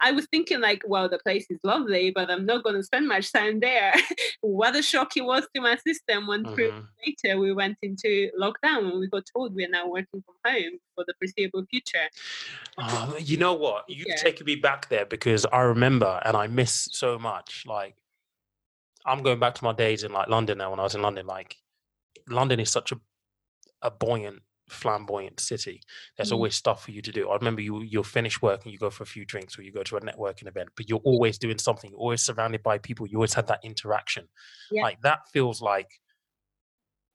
[0.04, 3.06] I was thinking like, well, the place is lovely, but I'm not going to spend
[3.06, 3.94] much time there.
[4.40, 6.54] what a shock it was to my system when mm-hmm.
[6.54, 6.72] three
[7.06, 10.72] weeks later we went into lockdown and we got told we're now working from home
[10.96, 12.08] for the foreseeable future.
[12.76, 13.88] Uh, you know what?
[13.88, 14.16] You yeah.
[14.16, 17.64] taking me back there because I remember and I miss so much.
[17.64, 17.94] Like,
[19.06, 21.26] I'm going back to my days in like London now when I was in London.
[21.26, 21.56] Like,
[22.28, 22.96] London is such a
[23.84, 25.80] a buoyant, flamboyant city.
[26.16, 26.34] There's Mm.
[26.34, 27.28] always stuff for you to do.
[27.30, 29.72] I remember you you'll finish work and you go for a few drinks or you
[29.72, 31.90] go to a networking event, but you're always doing something.
[31.90, 33.06] You're always surrounded by people.
[33.08, 34.28] You always had that interaction.
[34.70, 34.82] Yeah.
[34.82, 35.90] Like that feels like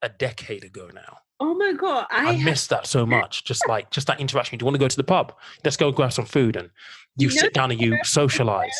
[0.01, 1.19] a decade ago now.
[1.39, 3.43] Oh my god, I, I, have miss that so much.
[3.45, 4.57] Just like just that interaction.
[4.57, 5.33] Do you want to go to the pub?
[5.63, 6.69] Let's go grab some food and
[7.15, 8.75] you You sit down and you socialize.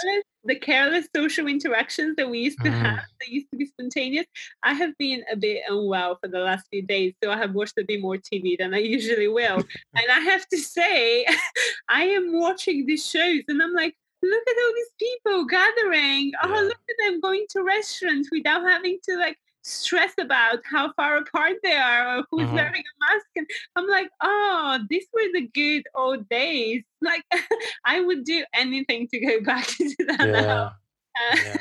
[0.47, 2.79] The careless social interactions that we used to Mm.
[2.81, 4.25] have that used to be spontaneous.
[4.63, 7.77] I have been a bit unwell for the last few days, so I have watched
[7.77, 9.57] a bit more TV than I usually will.
[9.95, 11.25] and I have to say,
[11.89, 16.31] I am watching these shows and I'm like, look at all these people gathering.
[16.43, 16.62] Oh, Yeah.
[16.62, 21.53] look at them going to restaurants without having to like stress about how far apart
[21.63, 22.53] they are or who's Mhm.
[22.53, 23.25] wearing a mask.
[23.36, 26.84] And I'm like, oh, these were the good old days.
[27.01, 27.23] Like,
[27.86, 30.19] I would do anything to go back to that.
[30.19, 30.25] now.
[30.41, 30.69] Yeah.
[31.32, 31.58] Uh, yeah.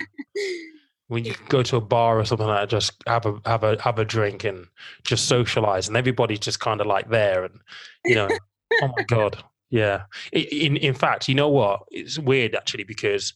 [1.08, 3.80] when you go to a bar or something like that, just have a have a
[3.82, 4.66] have a drink and
[5.04, 7.60] just socialize, and everybody's just kind of like there, and
[8.04, 8.28] you know,
[8.82, 10.04] oh my god, yeah.
[10.32, 11.82] In in fact, you know what?
[11.90, 13.34] It's weird actually because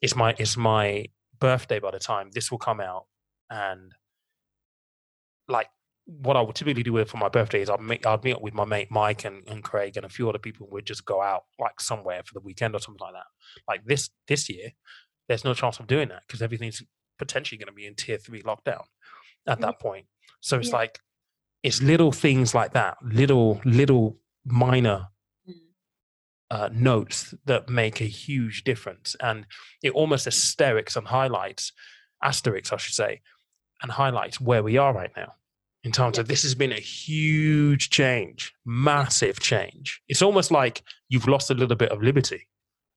[0.00, 1.06] it's my it's my
[1.40, 3.06] birthday by the time this will come out,
[3.50, 3.92] and
[5.48, 5.68] like
[6.06, 8.54] what I would typically do for my birthday is I'd meet I'd meet up with
[8.54, 10.68] my mate Mike and, and Craig and a few other people.
[10.70, 13.26] We'd just go out like somewhere for the weekend or something like that.
[13.66, 14.70] Like this this year,
[15.28, 16.82] there's no chance of doing that because everything's
[17.18, 18.84] potentially going to be in tier three lockdown
[19.46, 20.06] at that point.
[20.40, 20.76] So it's Yeah.
[20.76, 21.00] like
[21.62, 25.08] it's little things like that, little little minor
[25.48, 25.54] Mm.
[26.50, 29.46] uh, notes that make a huge difference, and
[29.82, 31.72] it almost asterisks and highlights
[32.22, 33.20] asterisks, I should say,
[33.82, 35.34] and highlights where we are right now
[35.84, 36.22] in terms Yeah.
[36.22, 40.02] of this has been a huge change, massive change.
[40.08, 42.48] It's almost like you've lost a little bit of liberty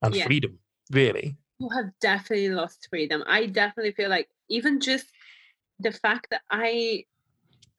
[0.02, 0.26] and Yeah.
[0.26, 0.60] freedom,
[0.92, 1.38] really.
[1.60, 3.24] you have definitely lost freedom.
[3.28, 5.06] I definitely feel like even just
[5.80, 7.06] the fact that I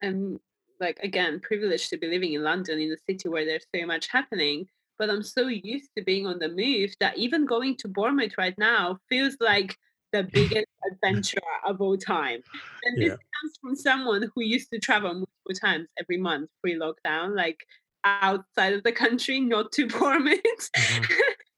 [0.01, 0.39] am
[0.79, 4.07] like again privileged to be living in London in a city where there's so much
[4.07, 8.37] happening, but I'm so used to being on the move that even going to Bournemouth
[8.37, 9.77] right now feels like
[10.13, 12.41] the biggest adventure of all time.
[12.83, 13.17] And this Yeah.
[13.41, 17.59] comes from someone who used to travel multiple times every month pre-lockdown, like
[18.05, 20.39] outside of the country, not to Bournemouth.
[20.77, 21.07] Mhm.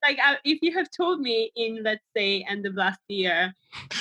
[0.03, 3.53] like uh, if you have told me in let's say end of last year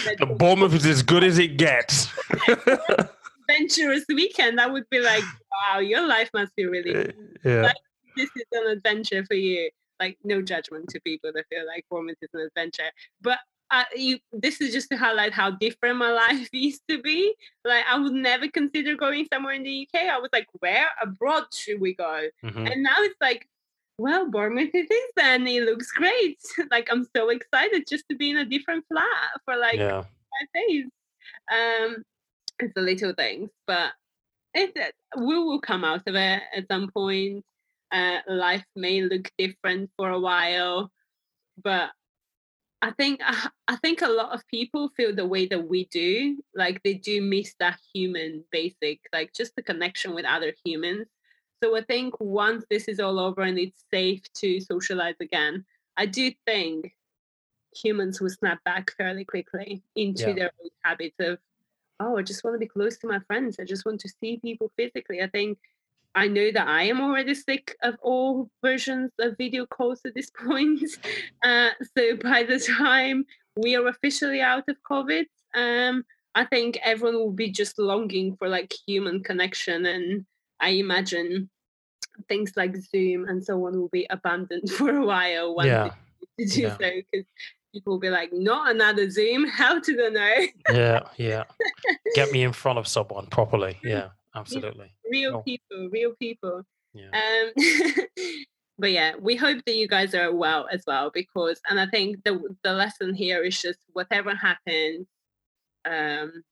[0.04, 2.08] that The Bournemouth is as good as it gets.
[3.48, 7.12] adventurous weekend i would be like wow your life must be really Uh,
[7.44, 7.72] yeah.
[8.16, 12.16] this is an adventure for you like no judgment to people that feel like Bournemouth
[12.22, 12.90] is an adventure
[13.22, 13.38] but
[13.74, 17.34] uh, you, this is just to highlight how different my life used to be.
[17.64, 20.02] Like, I would never consider going somewhere in the UK.
[20.08, 22.28] I was like, where abroad should we go?
[22.44, 22.70] Mhm.
[22.72, 23.48] And now it's like,
[23.98, 25.46] well, Bournemouth it is then.
[25.46, 26.38] It looks great.
[26.70, 30.02] like I'm so excited just to be in a different flat for like yeah.
[30.02, 30.86] five days.
[31.52, 32.02] Um,
[32.60, 33.92] it's the little things, but
[34.54, 37.44] it, it- we will come out of it at some point.
[37.92, 40.90] Uh, life may look different for a while,
[41.62, 41.90] but
[42.84, 46.42] I think I, I think a lot of people feel the way that we do.
[46.54, 51.06] Like they do miss that human basic, like just the connection with other humans.
[51.62, 55.64] So I think once this is all over and it's safe to socialize again,
[55.96, 56.94] I do think
[57.74, 60.34] humans will snap back fairly quickly into Yeah.
[60.34, 61.38] their old habits of,
[62.00, 63.58] oh, I just want to be close to my friends.
[63.60, 65.22] I just want to see people physically.
[65.22, 65.58] I think
[66.14, 70.30] I know that I am already sick of all versions of video calls at this
[70.46, 70.80] point.
[71.44, 73.24] Uh, so by the time
[73.56, 75.24] we are officially out of COVID,
[75.54, 79.86] um, I think everyone will be just longing for like human connection.
[79.86, 80.24] And
[80.60, 81.50] I imagine
[82.28, 85.90] things like Zoom and so on will be abandoned for a while once Yeah.
[86.38, 86.76] to do Yeah.
[86.78, 87.26] so because
[87.72, 89.46] people will be like, not another Zoom.
[89.48, 90.76] How to the know?
[90.78, 91.00] Yeah.
[91.16, 91.44] Yeah.
[92.14, 93.78] Get me in front of someone properly.
[93.82, 94.08] Yeah.
[94.34, 94.92] Absolutely.
[95.10, 96.62] real people, real people.
[96.92, 97.10] Yeah.
[97.12, 97.52] Um,
[98.78, 102.24] but yeah, we hope that you guys are well as well because, and I think
[102.24, 105.06] the the lesson here is just whatever happens,
[105.84, 106.42] um,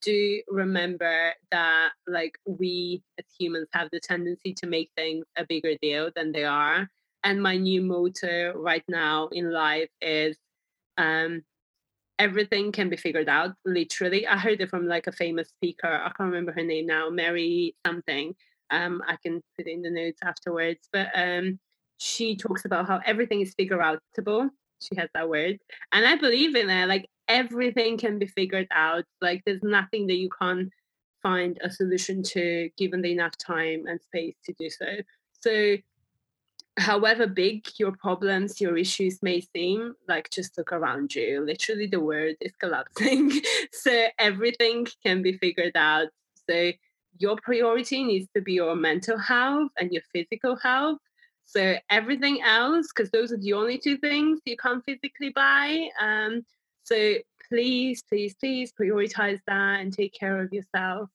[0.00, 5.74] do remember that like we as humans have the tendency to make things a bigger
[5.80, 6.88] deal than they are.
[7.24, 10.36] And my new motto right now in life is,
[10.96, 11.42] um,
[12.18, 13.54] everything can be figured out.
[13.64, 15.88] Literally, I heard it from like a famous speaker.
[15.88, 18.34] I can't remember her name now, Mary something
[18.70, 20.88] um, I can put in the notes afterwards.
[20.92, 21.58] But um,
[21.98, 24.50] she talks about how everything is figure outable.
[24.80, 25.58] She has that word,
[25.92, 26.86] and I believe in it.
[26.86, 29.04] Like everything can be figured out.
[29.20, 30.70] Like there's nothing that you can't
[31.22, 34.86] find a solution to, given the enough time and space to do so.
[35.40, 35.76] So.
[36.78, 41.40] However big your problems, your issues may seem, like just look around you.
[41.44, 43.32] Literally, the world is collapsing.
[43.72, 46.08] so everything can be figured out.
[46.48, 46.72] So
[47.18, 50.98] your priority needs to be your mental health and your physical health.
[51.44, 55.88] So everything else, because those are the only two things you can't physically buy.
[56.00, 56.44] Um,
[56.84, 57.14] so
[57.48, 61.08] please, please, please prioritize that and take care of yourself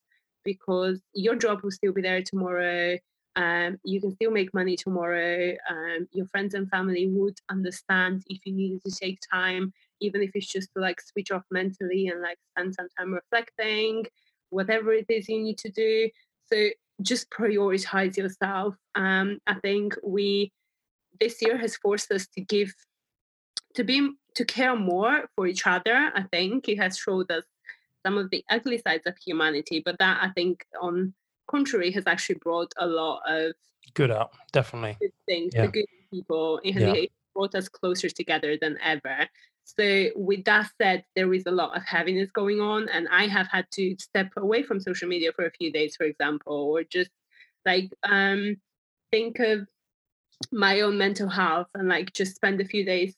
[0.44, 2.98] because your job will still be there tomorrow.
[3.36, 5.56] Um, you can still make money tomorrow.
[5.70, 10.32] Um, your friends and family would understand if you needed to take time, even if
[10.36, 14.06] it's just to like switch off mentally and like spend some time reflecting,
[14.50, 16.10] whatever it is you need to do.
[16.52, 16.70] So
[17.02, 18.76] just prioritize yourself.
[18.96, 20.52] Um, I think we
[21.20, 22.74] this year has forced us to give
[23.76, 26.12] to be to care more for each other.
[26.16, 27.44] I think it has showed us
[28.06, 31.14] some of the ugly sides of humanity, but that I think on
[31.48, 33.54] contrary has actually brought a lot of
[33.94, 34.98] good up, definitely.
[35.00, 35.66] Good things, yeah.
[35.66, 36.60] the good people.
[36.64, 37.06] It has yeah.
[37.34, 39.28] brought us closer together than ever.
[39.66, 43.48] So, with that said, there is a lot of heaviness going on, and I have
[43.48, 47.10] had to step away from social media for a few days, for example, or just
[47.66, 48.58] like um,
[49.12, 49.68] think of
[50.52, 53.16] my own mental health and like just spend a few days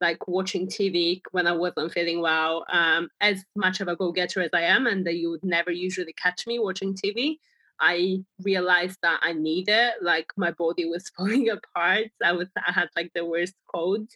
[0.00, 2.64] like watching TV when I wasn't feeling well.
[2.72, 5.70] Um, as much of a go getter as I am, and that you would never
[5.70, 7.38] usually catch me watching TV,
[7.80, 9.94] I realized that I need it.
[10.02, 12.08] Like my body was falling apart.
[12.24, 14.08] I was I had like the worst cold.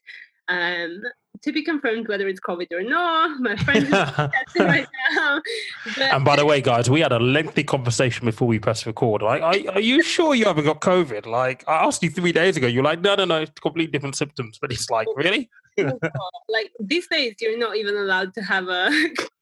[0.48, 1.02] Um,
[1.42, 3.40] to be confirmed whether it's COVID or not.
[3.40, 5.42] My friend is testing right now.
[5.96, 9.22] But, and by the way, guys, we had a lengthy conversation before we pressed record.
[9.22, 11.26] Like, are, are you sure you haven't got COVID?
[11.26, 12.66] Like, I asked you three days ago.
[12.66, 14.58] You're like, no, no, no, it's completely different symptoms.
[14.60, 15.50] But it's like, really?
[15.78, 18.90] like these days, you're not even allowed to have a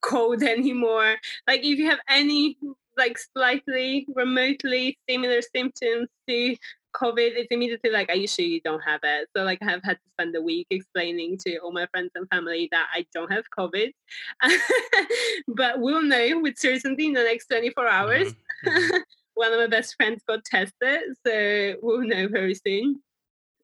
[0.00, 1.16] cold anymore.
[1.46, 2.56] Like, if you have any
[2.96, 6.57] like slightly remotely similar symptoms to
[6.94, 9.29] COVID, it's immediately like, are you sure you don't have it?
[9.37, 12.29] So like I have had to spend a week explaining to all my friends and
[12.29, 13.92] family that I don't have COVID.
[15.48, 18.33] but we'll know with certainty in the next 24 hours.
[18.33, 18.68] Mm-hmm.
[18.68, 18.96] mm-hmm.
[19.35, 23.00] One of my best friends got tested, so we'll know very soon.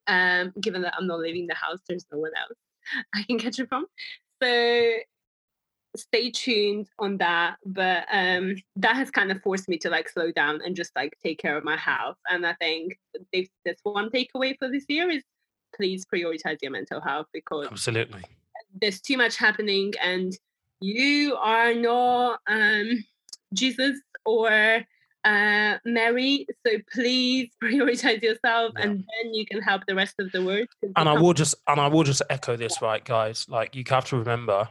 [0.07, 2.57] Um, given that I'm not leaving the house, there's no one else
[3.15, 3.85] I can catch it from.
[4.43, 4.95] So
[5.97, 10.31] stay tuned on that but um that has kind of forced me to like slow
[10.33, 12.99] down and just like take care of my health and i think
[13.33, 15.23] this this one takeaway for this year is
[15.75, 18.23] please prioritize your mental health because absolutely
[18.81, 20.39] there's too much happening and
[20.81, 23.05] you are not um
[23.53, 24.85] jesus or
[25.27, 26.47] uh, Mary.
[26.65, 28.85] So please prioritize yourself, yeah.
[28.85, 30.69] and then you can help the rest of the world.
[30.95, 33.47] And I will just and I will just echo this, right, guys.
[33.49, 34.69] Like you have to remember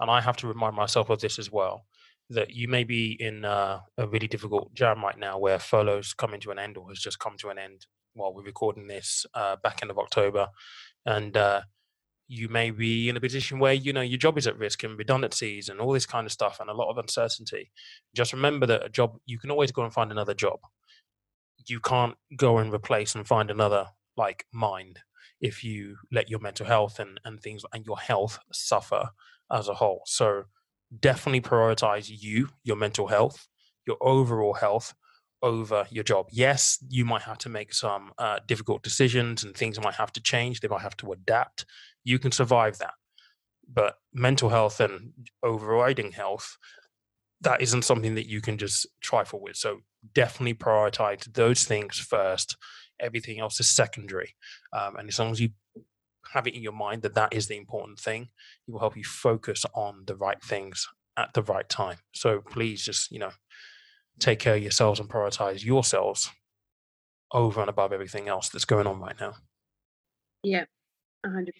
[0.00, 1.86] and I have to remind myself of this as well,
[2.30, 6.40] that you may be in uh, a really difficult jam right now where furlough's coming
[6.40, 9.56] to an end or has just come to an end while we're recording this uh,
[9.62, 10.48] back end of October,
[11.06, 11.62] and uh,
[12.28, 14.98] you may be in a position where you know your job is at risk and
[14.98, 17.70] redundancies and all this kind of stuff and a lot of uncertainty.
[18.14, 20.60] Just remember that a job you can always go and find another job.
[21.66, 25.00] You can't go and replace and find another like mind
[25.40, 29.10] if you let your mental health and, and things and your health suffer
[29.50, 30.02] as a whole.
[30.06, 30.44] So
[31.00, 33.46] definitely prioritize you, your mental health,
[33.86, 34.94] your overall health
[35.42, 36.26] over your job.
[36.30, 40.22] Yes, you might have to make some uh, difficult decisions and things might have to
[40.22, 40.60] change.
[40.60, 41.64] They might have to adapt.
[42.04, 42.94] You can survive that.
[43.72, 46.56] But mental health and overriding health,
[47.40, 49.56] that isn't something that you can just trifle with.
[49.56, 49.80] So
[50.14, 52.56] definitely prioritize those things first.
[52.98, 54.34] Everything else is secondary.
[54.72, 55.50] Um, and as long as you
[56.32, 58.28] have it in your mind that that is the important thing,
[58.66, 60.86] it will help you focus on the right things
[61.16, 61.98] at the right time.
[62.12, 63.30] So please just, you know,
[64.18, 66.30] take care of yourselves and prioritize yourselves
[67.32, 69.34] over and above everything else that's going on right now.
[70.42, 70.64] Yeah,
[71.26, 71.50] 100%.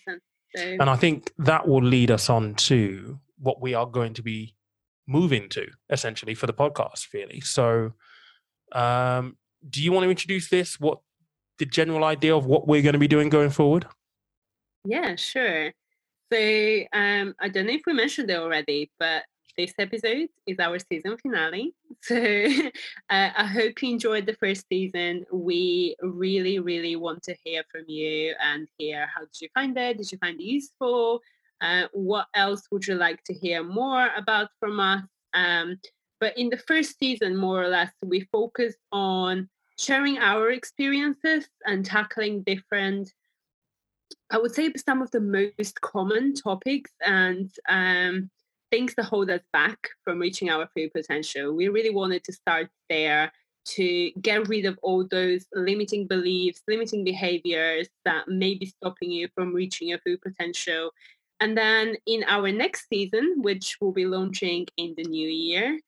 [0.56, 0.62] So...
[0.62, 4.54] And I think that will lead us on to what we are going to be
[5.06, 7.40] moving to essentially for the podcast, really.
[7.40, 7.92] So,
[8.72, 9.36] um,
[9.68, 10.78] do you want to introduce this?
[10.78, 11.00] What
[11.58, 13.86] the general idea of what we're going to be doing going forward?
[14.84, 15.72] Yeah, sure.
[16.32, 19.24] So um, I don't know if we mentioned it already, but
[19.56, 21.74] this episode is our season finale.
[22.02, 25.26] So uh, I hope you enjoyed the first season.
[25.32, 29.98] We really, really want to hear from you and hear how did you find it?
[29.98, 31.20] Did you find it useful?
[31.60, 35.02] Uh, what else would you like to hear more about from us?
[35.34, 35.78] Um,
[36.20, 39.48] but in the first season, more or less, we focused on
[39.78, 43.12] sharing our experiences and tackling different
[44.30, 48.30] I would say some of the most common topics and um,
[48.70, 51.54] things that hold us back from reaching our full potential.
[51.54, 53.32] We really wanted to start there
[53.66, 59.28] to get rid of all those limiting beliefs, limiting behaviors that may be stopping you
[59.34, 60.90] from reaching your full potential.
[61.40, 65.78] And then in our next season, which will be launching in the new year,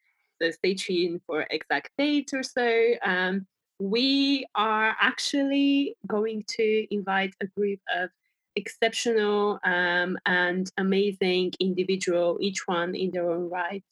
[0.41, 2.95] So stay tuned for exact dates or so.
[3.03, 3.47] Um,
[3.81, 8.11] we are actually going to invite a group of
[8.55, 13.85] exceptional um, and amazing individual, each one in their own right.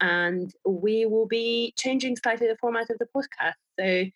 [0.00, 3.54] And we will be changing slightly the format of the podcast.
[3.78, 4.10] So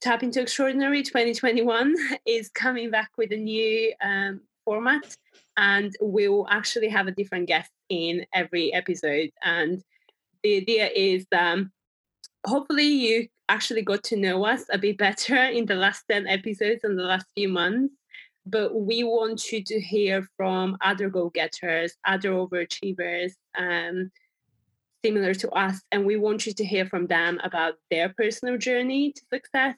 [0.00, 1.94] Tap into Extraordinary 2021
[2.26, 5.14] is coming back with a new um, format,
[5.58, 9.30] and we'll actually have a different guest in every episode.
[9.42, 9.82] And
[10.42, 11.70] the idea is um,
[12.46, 16.84] hopefully you actually got to know us a bit better in the last 10 episodes
[16.84, 17.94] in the last few months.
[18.46, 24.10] But we want you to hear from other go getters, other overachievers, um,
[25.04, 25.82] similar to us.
[25.92, 29.76] And we want you to hear from them about their personal journey to success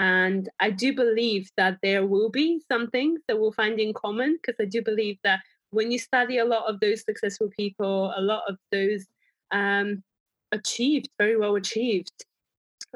[0.00, 4.38] and I do believe that there will be some things that we'll find in common
[4.40, 5.40] because I do believe that
[5.72, 9.04] when you study a lot of those successful people, a lot of those
[9.50, 10.02] um,
[10.52, 12.24] achieved, very well achieved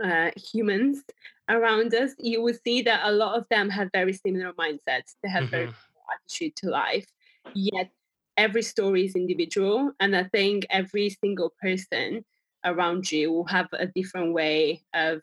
[0.03, 1.03] uh, humans
[1.49, 5.17] around us, you will see that a lot of them have very similar mindsets.
[5.23, 5.51] They have mm-hmm.
[5.51, 5.75] very
[6.13, 7.07] attitude to life.
[7.55, 7.91] Yet
[8.37, 12.25] every story is individual, and I think every single person
[12.65, 15.23] around you will have a different way of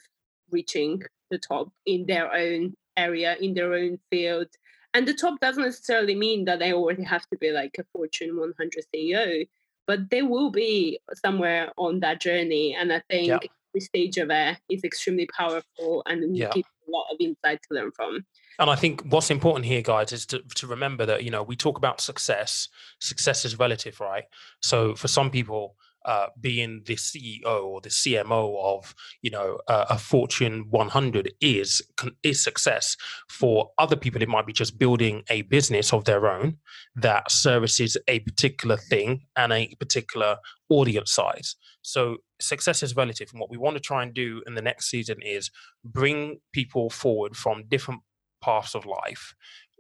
[0.51, 1.01] reaching
[1.31, 4.47] the top in their own area, in their own field.
[4.93, 8.37] And the top doesn't necessarily mean that they already have to be like a Fortune
[8.37, 9.47] 100 CEO,
[9.91, 12.73] but they will be somewhere on that journey.
[12.79, 13.39] And I think yeah.
[13.73, 16.49] every stage of it is extremely powerful and yeah.
[16.53, 18.25] gives a lot of insight to learn from.
[18.57, 21.57] And I think what's important here, guys, is to, to remember that, you know, we
[21.57, 22.69] talk about success.
[23.01, 24.23] Success is relative, right?
[24.61, 25.75] So for some people,
[26.05, 31.81] uh, being the CEO or the CMO of you know uh, a Fortune 100 is
[32.23, 32.97] is success.
[33.29, 36.57] For other people, it might be just building a business of their own
[36.95, 40.37] that services a particular thing and a particular
[40.69, 41.55] audience size.
[41.81, 44.89] So success is relative, and what we want to try and do in the next
[44.89, 45.51] season is
[45.83, 48.01] bring people forward from different
[48.41, 49.35] paths of life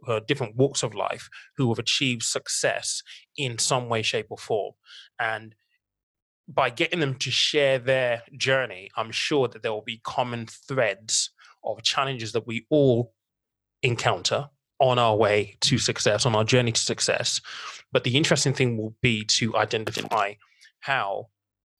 [0.07, 3.03] uh, different walks of life who have achieved success
[3.37, 4.73] in some way, shape, or form.
[5.19, 5.55] And
[6.53, 11.31] by getting them to share their journey, I'm sure that there will be common threads
[11.63, 13.13] of challenges that we all
[13.83, 14.49] encounter
[14.79, 17.39] on our way to success, on our journey to success.
[17.91, 20.33] But the interesting thing will be to identify
[20.79, 21.27] how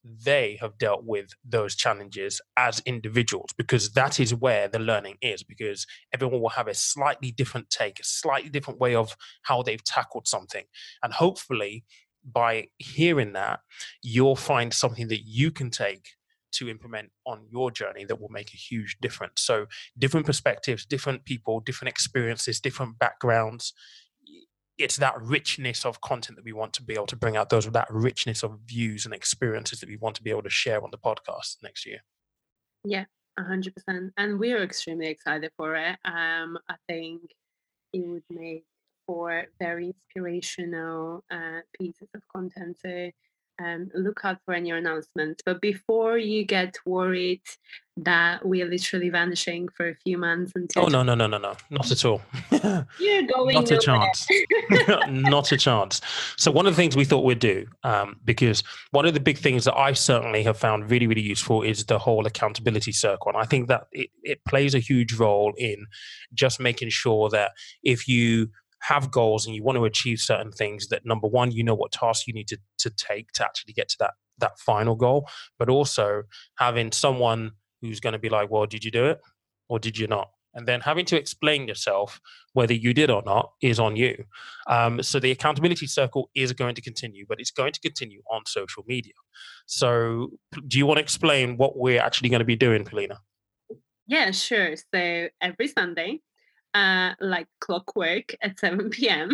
[0.04, 5.44] they have dealt with those challenges as individuals, because that is where the learning is,
[5.44, 9.84] because everyone will have a slightly different take, a slightly different way of how they've
[9.84, 10.66] tackled something.
[11.04, 11.84] And hopefully,
[12.24, 13.62] by hearing that,
[14.02, 16.10] you'll find something that you can take
[16.54, 19.42] to implement on your journey that will make a huge difference.
[19.42, 19.68] So,
[19.98, 23.74] different perspectives, different people, different experiences, different backgrounds.
[24.78, 27.70] It's that richness of content that we want to be able to bring out, those
[27.70, 30.92] that richness of views and experiences that we want to be able to share on
[30.92, 32.00] the podcast next year.
[32.84, 33.06] Yeah,
[33.40, 34.12] 100%.
[34.18, 35.98] And we're extremely excited for it.
[36.04, 37.22] Um, I think
[37.94, 38.66] it would make
[39.12, 42.78] for very inspirational uh, pieces of content.
[42.82, 43.12] So
[43.62, 45.44] um, look out for any announcements.
[45.46, 47.42] But before you get worried
[47.98, 50.86] that we are literally vanishing for a few months until.
[50.86, 51.56] Oh, no, no, no, no, no.
[51.70, 52.22] Not at all.
[53.00, 54.28] You're going Not a chance.
[55.10, 56.00] Not a chance.
[56.38, 59.38] So, one of the things we thought we'd do, um, because one of the big
[59.38, 63.28] things that I certainly have found really, really useful is the whole accountability circle.
[63.28, 65.86] And I think that it, it plays a huge role in
[66.34, 67.52] just making sure that
[67.84, 68.50] if you
[68.82, 71.92] have goals and you want to achieve certain things that number one you know what
[71.92, 75.28] tasks you need to, to take to actually get to that that final goal
[75.60, 76.24] but also
[76.58, 77.52] having someone
[77.82, 79.20] who's going to be like well did you do it
[79.72, 80.30] or did you not?
[80.54, 82.20] And then having to explain yourself
[82.52, 84.26] whether you did or not is on you.
[84.68, 88.42] Um, so the accountability circle is going to continue but it's going to continue on
[88.46, 89.14] social media.
[89.66, 90.32] So
[90.68, 93.20] do you want to explain what we're actually going to be doing polina
[94.08, 94.76] yeah sure.
[94.76, 96.20] So every sunday
[96.74, 99.32] uh, like clockwork at 7 p.m.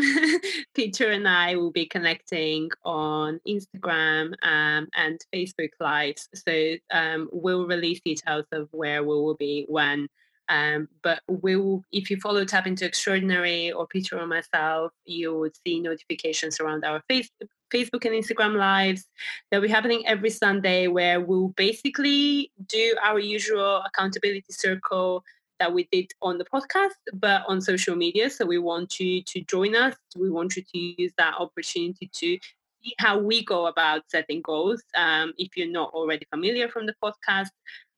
[0.74, 6.28] Peter and I will be connecting on Instagram um, and Facebook Lives.
[6.34, 10.08] So um, we'll release details of where we will be when.
[10.50, 15.52] Um, but we'll, if you follow Tap into Extraordinary or Peter or myself, you would
[15.66, 17.30] see notifications around our face,
[17.74, 19.06] Facebook and Instagram lives.
[19.52, 25.24] They'll be happening every Sunday where we'll basically do our usual accountability circle
[25.60, 28.30] that we did on the podcast, but on social media.
[28.30, 29.96] So we want you to join us.
[30.16, 32.38] We want you to use that opportunity to
[32.84, 34.84] see how we go about setting goals.
[34.96, 37.50] Um, if you're not already familiar from the podcast,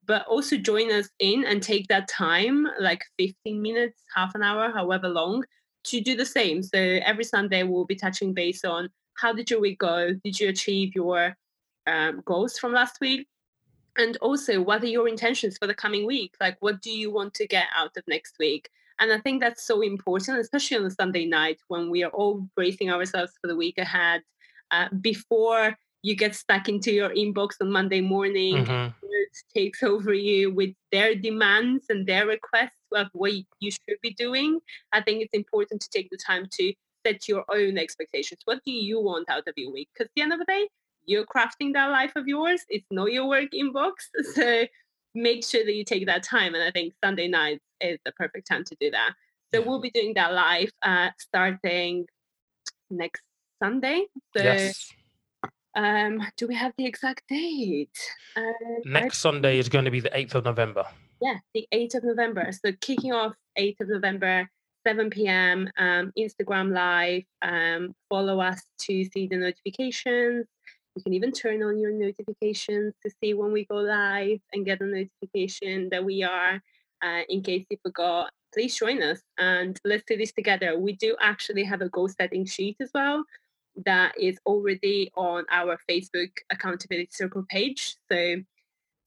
[0.05, 4.71] but also join us in and take that time, like 15 minutes, half an hour,
[4.71, 5.43] however long,
[5.85, 6.63] to do the same.
[6.63, 10.13] So every Sunday we'll be touching base on how did your week go?
[10.23, 11.35] Did you achieve your
[11.87, 13.27] um, goals from last week
[13.97, 16.35] and also what are your intentions for the coming week?
[16.39, 18.69] Like what do you want to get out of next week?
[19.01, 22.49] And i think that's so important especially on a sunday night when we are all
[22.57, 24.21] bracing ourselves for the week ahead
[24.71, 28.93] uh, before you get stuck into your inbox on monday morning Mhm.
[29.01, 34.13] it takes over you with their demands and their requests of what you should be
[34.13, 34.59] doing.
[34.91, 36.73] I think it's important to take the time to
[37.05, 38.41] set your own expectations.
[38.45, 39.89] What do you want out of your week?
[39.93, 40.67] Because at the end of the day
[41.09, 42.61] you're crafting that life of yours.
[42.69, 43.93] It's not your work inbox.
[44.35, 44.65] So
[45.15, 46.53] make sure that you take that time.
[46.55, 49.11] And I think Sunday nights is the perfect time to do that.
[49.51, 49.65] So Yeah.
[49.65, 52.05] we'll be doing that live uh, starting
[52.91, 53.23] next
[53.61, 54.05] Sunday.
[54.37, 54.93] So yes.
[55.75, 57.97] um, do we have the exact date?
[58.35, 58.43] Um,
[58.85, 60.85] I- Next Sunday is going to be the 8th of November.
[61.21, 62.51] yeah, the 8th of November.
[62.51, 64.47] So kicking off 8th of November,
[64.87, 65.69] 7 p.m.
[65.77, 67.23] Um, Instagram live.
[67.41, 70.45] Um, follow us to see the notifications.
[70.95, 74.81] You can even turn on your notifications to see when we go live and get
[74.81, 76.61] a notification that we are.
[77.01, 80.77] Uh, in case you forgot, please join us and let's do this together.
[80.77, 83.23] We do actually have a goal setting sheet as well
[83.85, 87.95] that is already on our Facebook accountability circle page.
[88.11, 88.37] So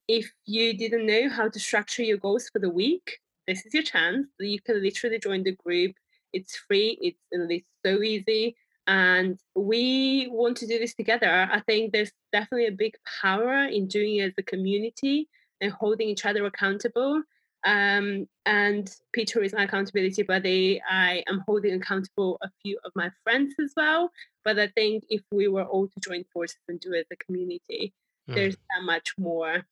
[0.08, 3.82] if you didn't know how to structure your goals for the week, this is your
[3.82, 4.26] chance.
[4.38, 5.92] You can literally join the group.
[6.32, 6.98] It's free.
[7.00, 8.56] It's, it's so easy.
[8.86, 11.48] And we want to do this together.
[11.50, 15.28] I think there's definitely a big power in doing it as a community
[15.60, 17.22] and holding each other accountable.
[17.64, 20.82] Um, and Peter is my accountability buddy.
[20.90, 24.10] I am holding accountable a few of my friends as well.
[24.44, 27.24] But I think if we were all to join forces and do it as a
[27.24, 27.92] community,
[28.28, 28.34] Mm.
[28.36, 29.66] there's that much more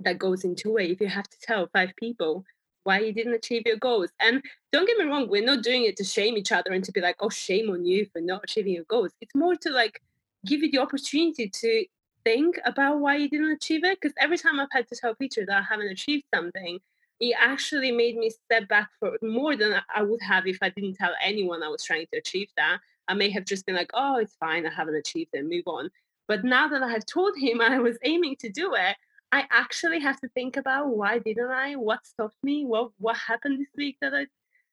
[0.00, 0.90] that goes into it.
[0.90, 2.44] If you have to tell five people
[2.86, 5.96] why you didn't achieve your goals, and don't get me wrong, we're not doing it
[5.96, 8.72] to shame each other and to be like, oh, shame on you for not achieving
[8.74, 9.12] your goals.
[9.20, 10.00] It's more to like
[10.44, 11.84] give you the opportunity to
[12.24, 13.98] think about why you didn't achieve it.
[14.00, 16.78] Because every time I've had to tell Peter that I haven't achieved something,
[17.20, 20.94] it actually made me step back for more than I would have if I didn't
[20.94, 22.78] tell anyone I was trying to achieve that.
[23.08, 25.90] I may have just been like, oh, it's fine, I haven't achieved it, move on.
[26.28, 28.96] But now that I have told him I was aiming to do it,
[29.32, 31.74] I actually have to think about why didn't I?
[31.76, 32.64] What stopped me?
[32.64, 34.26] What what happened this week that I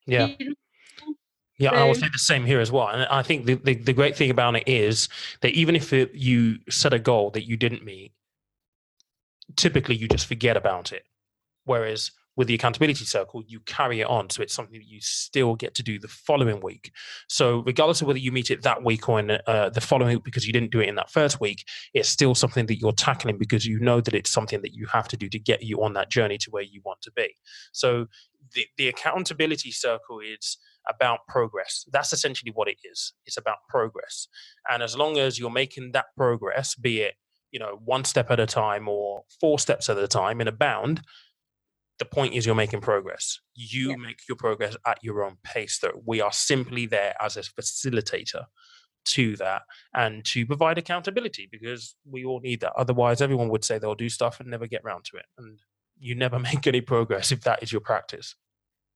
[0.06, 0.28] Yeah.
[0.28, 0.58] didn't?
[1.58, 2.88] Yeah, I will say the same here as well.
[2.88, 5.08] And I think the, the, the great thing about it is
[5.42, 8.12] that even if it, you set a goal that you didn't meet,
[9.56, 11.04] typically you just forget about it.
[11.66, 14.30] Whereas with the accountability circle, you carry it on.
[14.30, 16.92] So it's something that you still get to do the following week.
[17.28, 20.24] So regardless of whether you meet it that week or in uh, the following week
[20.24, 21.64] because you didn't do it in that first week,
[21.94, 25.08] it's still something that you're tackling because you know that it's something that you have
[25.10, 27.36] to do to get you on that journey to where you want to be.
[27.72, 28.08] So
[28.54, 30.58] the, the accountability circle is
[30.90, 31.86] about progress.
[31.92, 33.14] That's essentially what it is.
[33.26, 34.28] It's about progress.
[34.70, 37.14] And as long as you're making that progress, be it,
[37.52, 40.52] you know, one step at a time or four steps at a time in a
[40.52, 41.02] bound,
[42.04, 43.40] the point is you're making progress.
[43.56, 43.96] You Yeah.
[43.96, 46.02] make your progress at your own pace, though.
[46.06, 48.46] We are simply there as a facilitator
[49.06, 52.74] to that and to provide accountability because we all need that.
[52.76, 55.26] Otherwise, everyone would say they'll do stuff and never get round to it.
[55.38, 55.60] And
[56.00, 58.36] you never make any progress if that is your practice.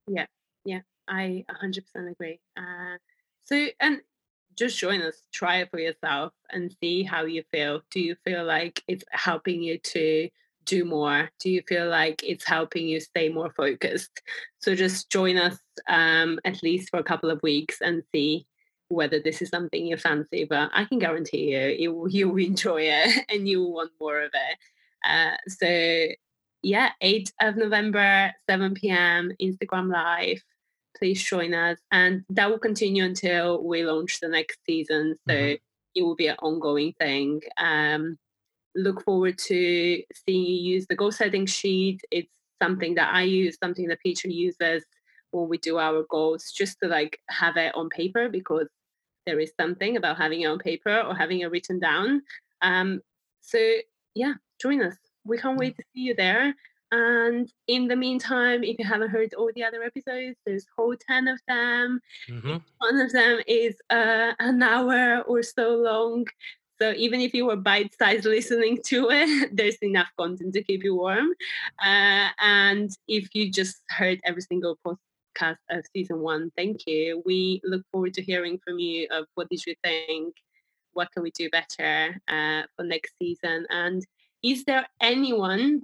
[0.08, 0.28] Yeah,
[0.66, 2.40] yeah, I 100% agree.
[2.56, 2.98] Uh,
[3.46, 4.02] so, and
[4.58, 7.82] just join us, try it for yourself and see how you feel.
[7.92, 10.30] Do you feel like it's helping you to
[10.68, 11.30] do more?
[11.40, 14.22] Do you feel like it's helping you stay more focused?
[14.60, 15.58] So, just join us
[15.88, 18.46] um, at least for a couple of weeks and see
[18.90, 20.46] whether this is something you fancy.
[20.46, 23.92] But I can guarantee you, you will, you will enjoy it and you will want
[24.00, 24.58] more of it.
[25.04, 26.08] Uh, so,
[26.64, 30.44] yeah, 8th of November, 7 p.m., Instagram Live
[30.98, 31.78] please join us.
[31.92, 35.16] And that will continue until we launch the next season.
[35.28, 35.60] So Mhm.
[35.96, 37.42] it will be an ongoing thing.
[37.58, 38.18] Um,
[38.78, 42.02] look forward to seeing you use the goal setting sheet.
[42.12, 44.86] It's something that I use, something that Peter uses
[45.32, 48.68] when we do our goals, just to like have it on paper because
[49.26, 52.22] there is something about having it on paper or having it written down.
[52.62, 53.02] Um,
[53.42, 53.60] so
[54.16, 54.96] yeah, join us.
[55.26, 56.54] We can't wait to see you there.
[56.92, 61.28] And in the meantime, if you haven't heard all the other episodes, there's whole 10
[61.28, 62.00] of them.
[62.28, 66.26] hmm One of them is uh, an hour or so long.
[66.80, 70.84] So even if you were bite sized listening to it, there's enough content to keep
[70.84, 71.30] you warm.
[71.84, 77.22] Uh, and if you just heard every single podcast of season one, thank you.
[77.26, 80.36] We look forward to hearing from you of what did you think?
[80.94, 83.66] What can we do better uh, for next season?
[83.70, 84.04] And
[84.44, 85.84] is there anyone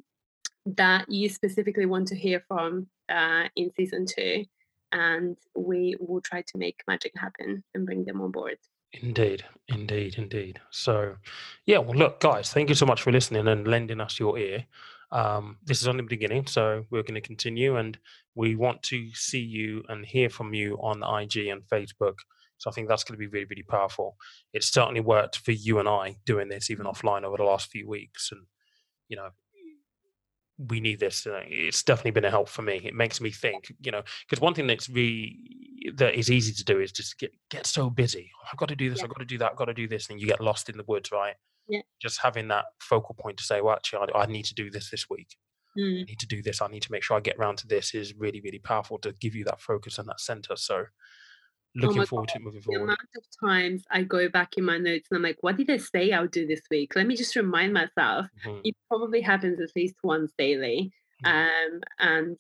[0.65, 4.45] that you specifically want to hear from uh, in season two?
[4.91, 8.57] And we will try to make magic happen and bring them on board.
[9.01, 10.61] Indeed, indeed, indeed.
[10.69, 11.15] So,
[11.65, 14.65] yeah, well, look, guys, thank you so much for listening and lending us your ear.
[15.11, 17.97] Um, this is only the beginning, so we're going to continue, and
[18.35, 22.15] we want to see you and hear from you on IG and Facebook.
[22.57, 24.15] So I think that's going to be really, really powerful.
[24.53, 27.87] It certainly worked for you and I doing this even offline over the last few
[27.87, 28.41] weeks, and
[29.07, 29.29] you know,
[30.57, 31.25] we need this.
[31.25, 32.81] Uh, it's definitely been a help for me.
[32.83, 35.37] It makes me think, you know, because one thing that's really
[35.95, 38.29] that is easy to do is just get get so busy.
[38.35, 38.99] Oh, I've got to do this.
[38.99, 39.05] Yeah.
[39.05, 39.51] I've got to do that.
[39.51, 41.35] I've got to do this, and you get lost in the woods, right?
[41.67, 41.81] Yeah.
[42.01, 44.89] Just having that focal point to say, well, actually, I, I need to do this
[44.89, 45.35] this week.
[45.77, 46.01] Mm.
[46.01, 46.61] I need to do this.
[46.61, 47.93] I need to make sure I get around to this.
[47.95, 50.55] Is really really powerful to give you that focus and that center.
[50.55, 50.85] So,
[51.75, 52.79] looking Oh forward to it moving The forward.
[52.79, 55.69] The amount of times I go back in my notes and I'm like, what did
[55.69, 56.95] I say I'll do this week?
[56.95, 58.27] Let me just remind myself.
[58.45, 58.61] Mhm.
[58.63, 60.91] It probably happens at least once daily.
[61.25, 61.29] Mhm.
[61.29, 62.39] Um, and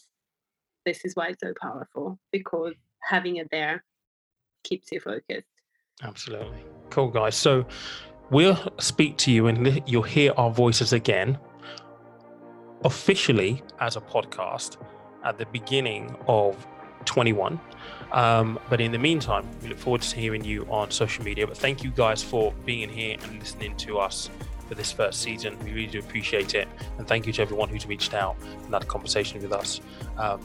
[0.85, 3.83] this is why it's so powerful because having it there
[4.63, 5.47] keeps you focused.
[6.01, 6.63] Absolutely.
[6.89, 7.35] Cool, guys.
[7.35, 7.65] So
[8.29, 11.37] we'll speak to you and you'll hear our voices again
[12.83, 14.77] officially as a podcast
[15.23, 16.67] at the beginning of
[17.03, 17.59] 21.
[18.11, 21.47] Um, but in the meantime, we look forward to hearing you on social media.
[21.47, 24.29] But thank you guys for being here and listening to us
[24.67, 25.57] for this first season.
[25.63, 26.67] We really do appreciate it.
[26.97, 28.35] And thank you to everyone who's reached out
[28.65, 29.81] and had a conversation with us.
[30.17, 30.39] Um,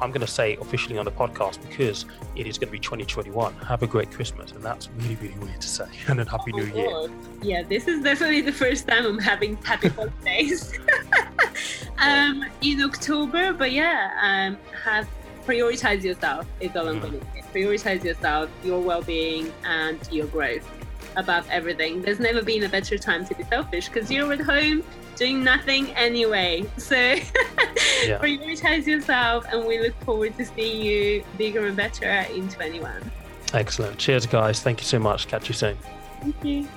[0.00, 3.54] I'm going to say officially on the podcast because it is going to be 2021.
[3.54, 4.50] Have a great Christmas.
[4.50, 5.86] And that's really, really weird to say.
[6.08, 7.10] And then Happy Oh New Year.
[7.42, 10.78] Yeah, this is definitely the first time I'm having happy holidays
[11.98, 13.52] um, in October.
[13.52, 15.08] But yeah, um, have
[15.46, 17.42] prioritize yourself is all I'm going to say.
[17.52, 20.68] Prioritize yourself, your well-being, and your growth
[21.16, 22.02] above everything.
[22.02, 24.82] There's never been a better time to be selfish because you're at home
[25.16, 26.64] doing nothing anyway.
[26.78, 28.18] So Yeah.
[28.18, 33.10] prioritize yourself, and we look forward to seeing you bigger and better in 21.
[33.52, 33.98] Excellent.
[33.98, 34.60] Cheers, guys.
[34.60, 35.28] Thank you so much.
[35.28, 35.76] Catch you soon.
[36.20, 36.68] Thank you.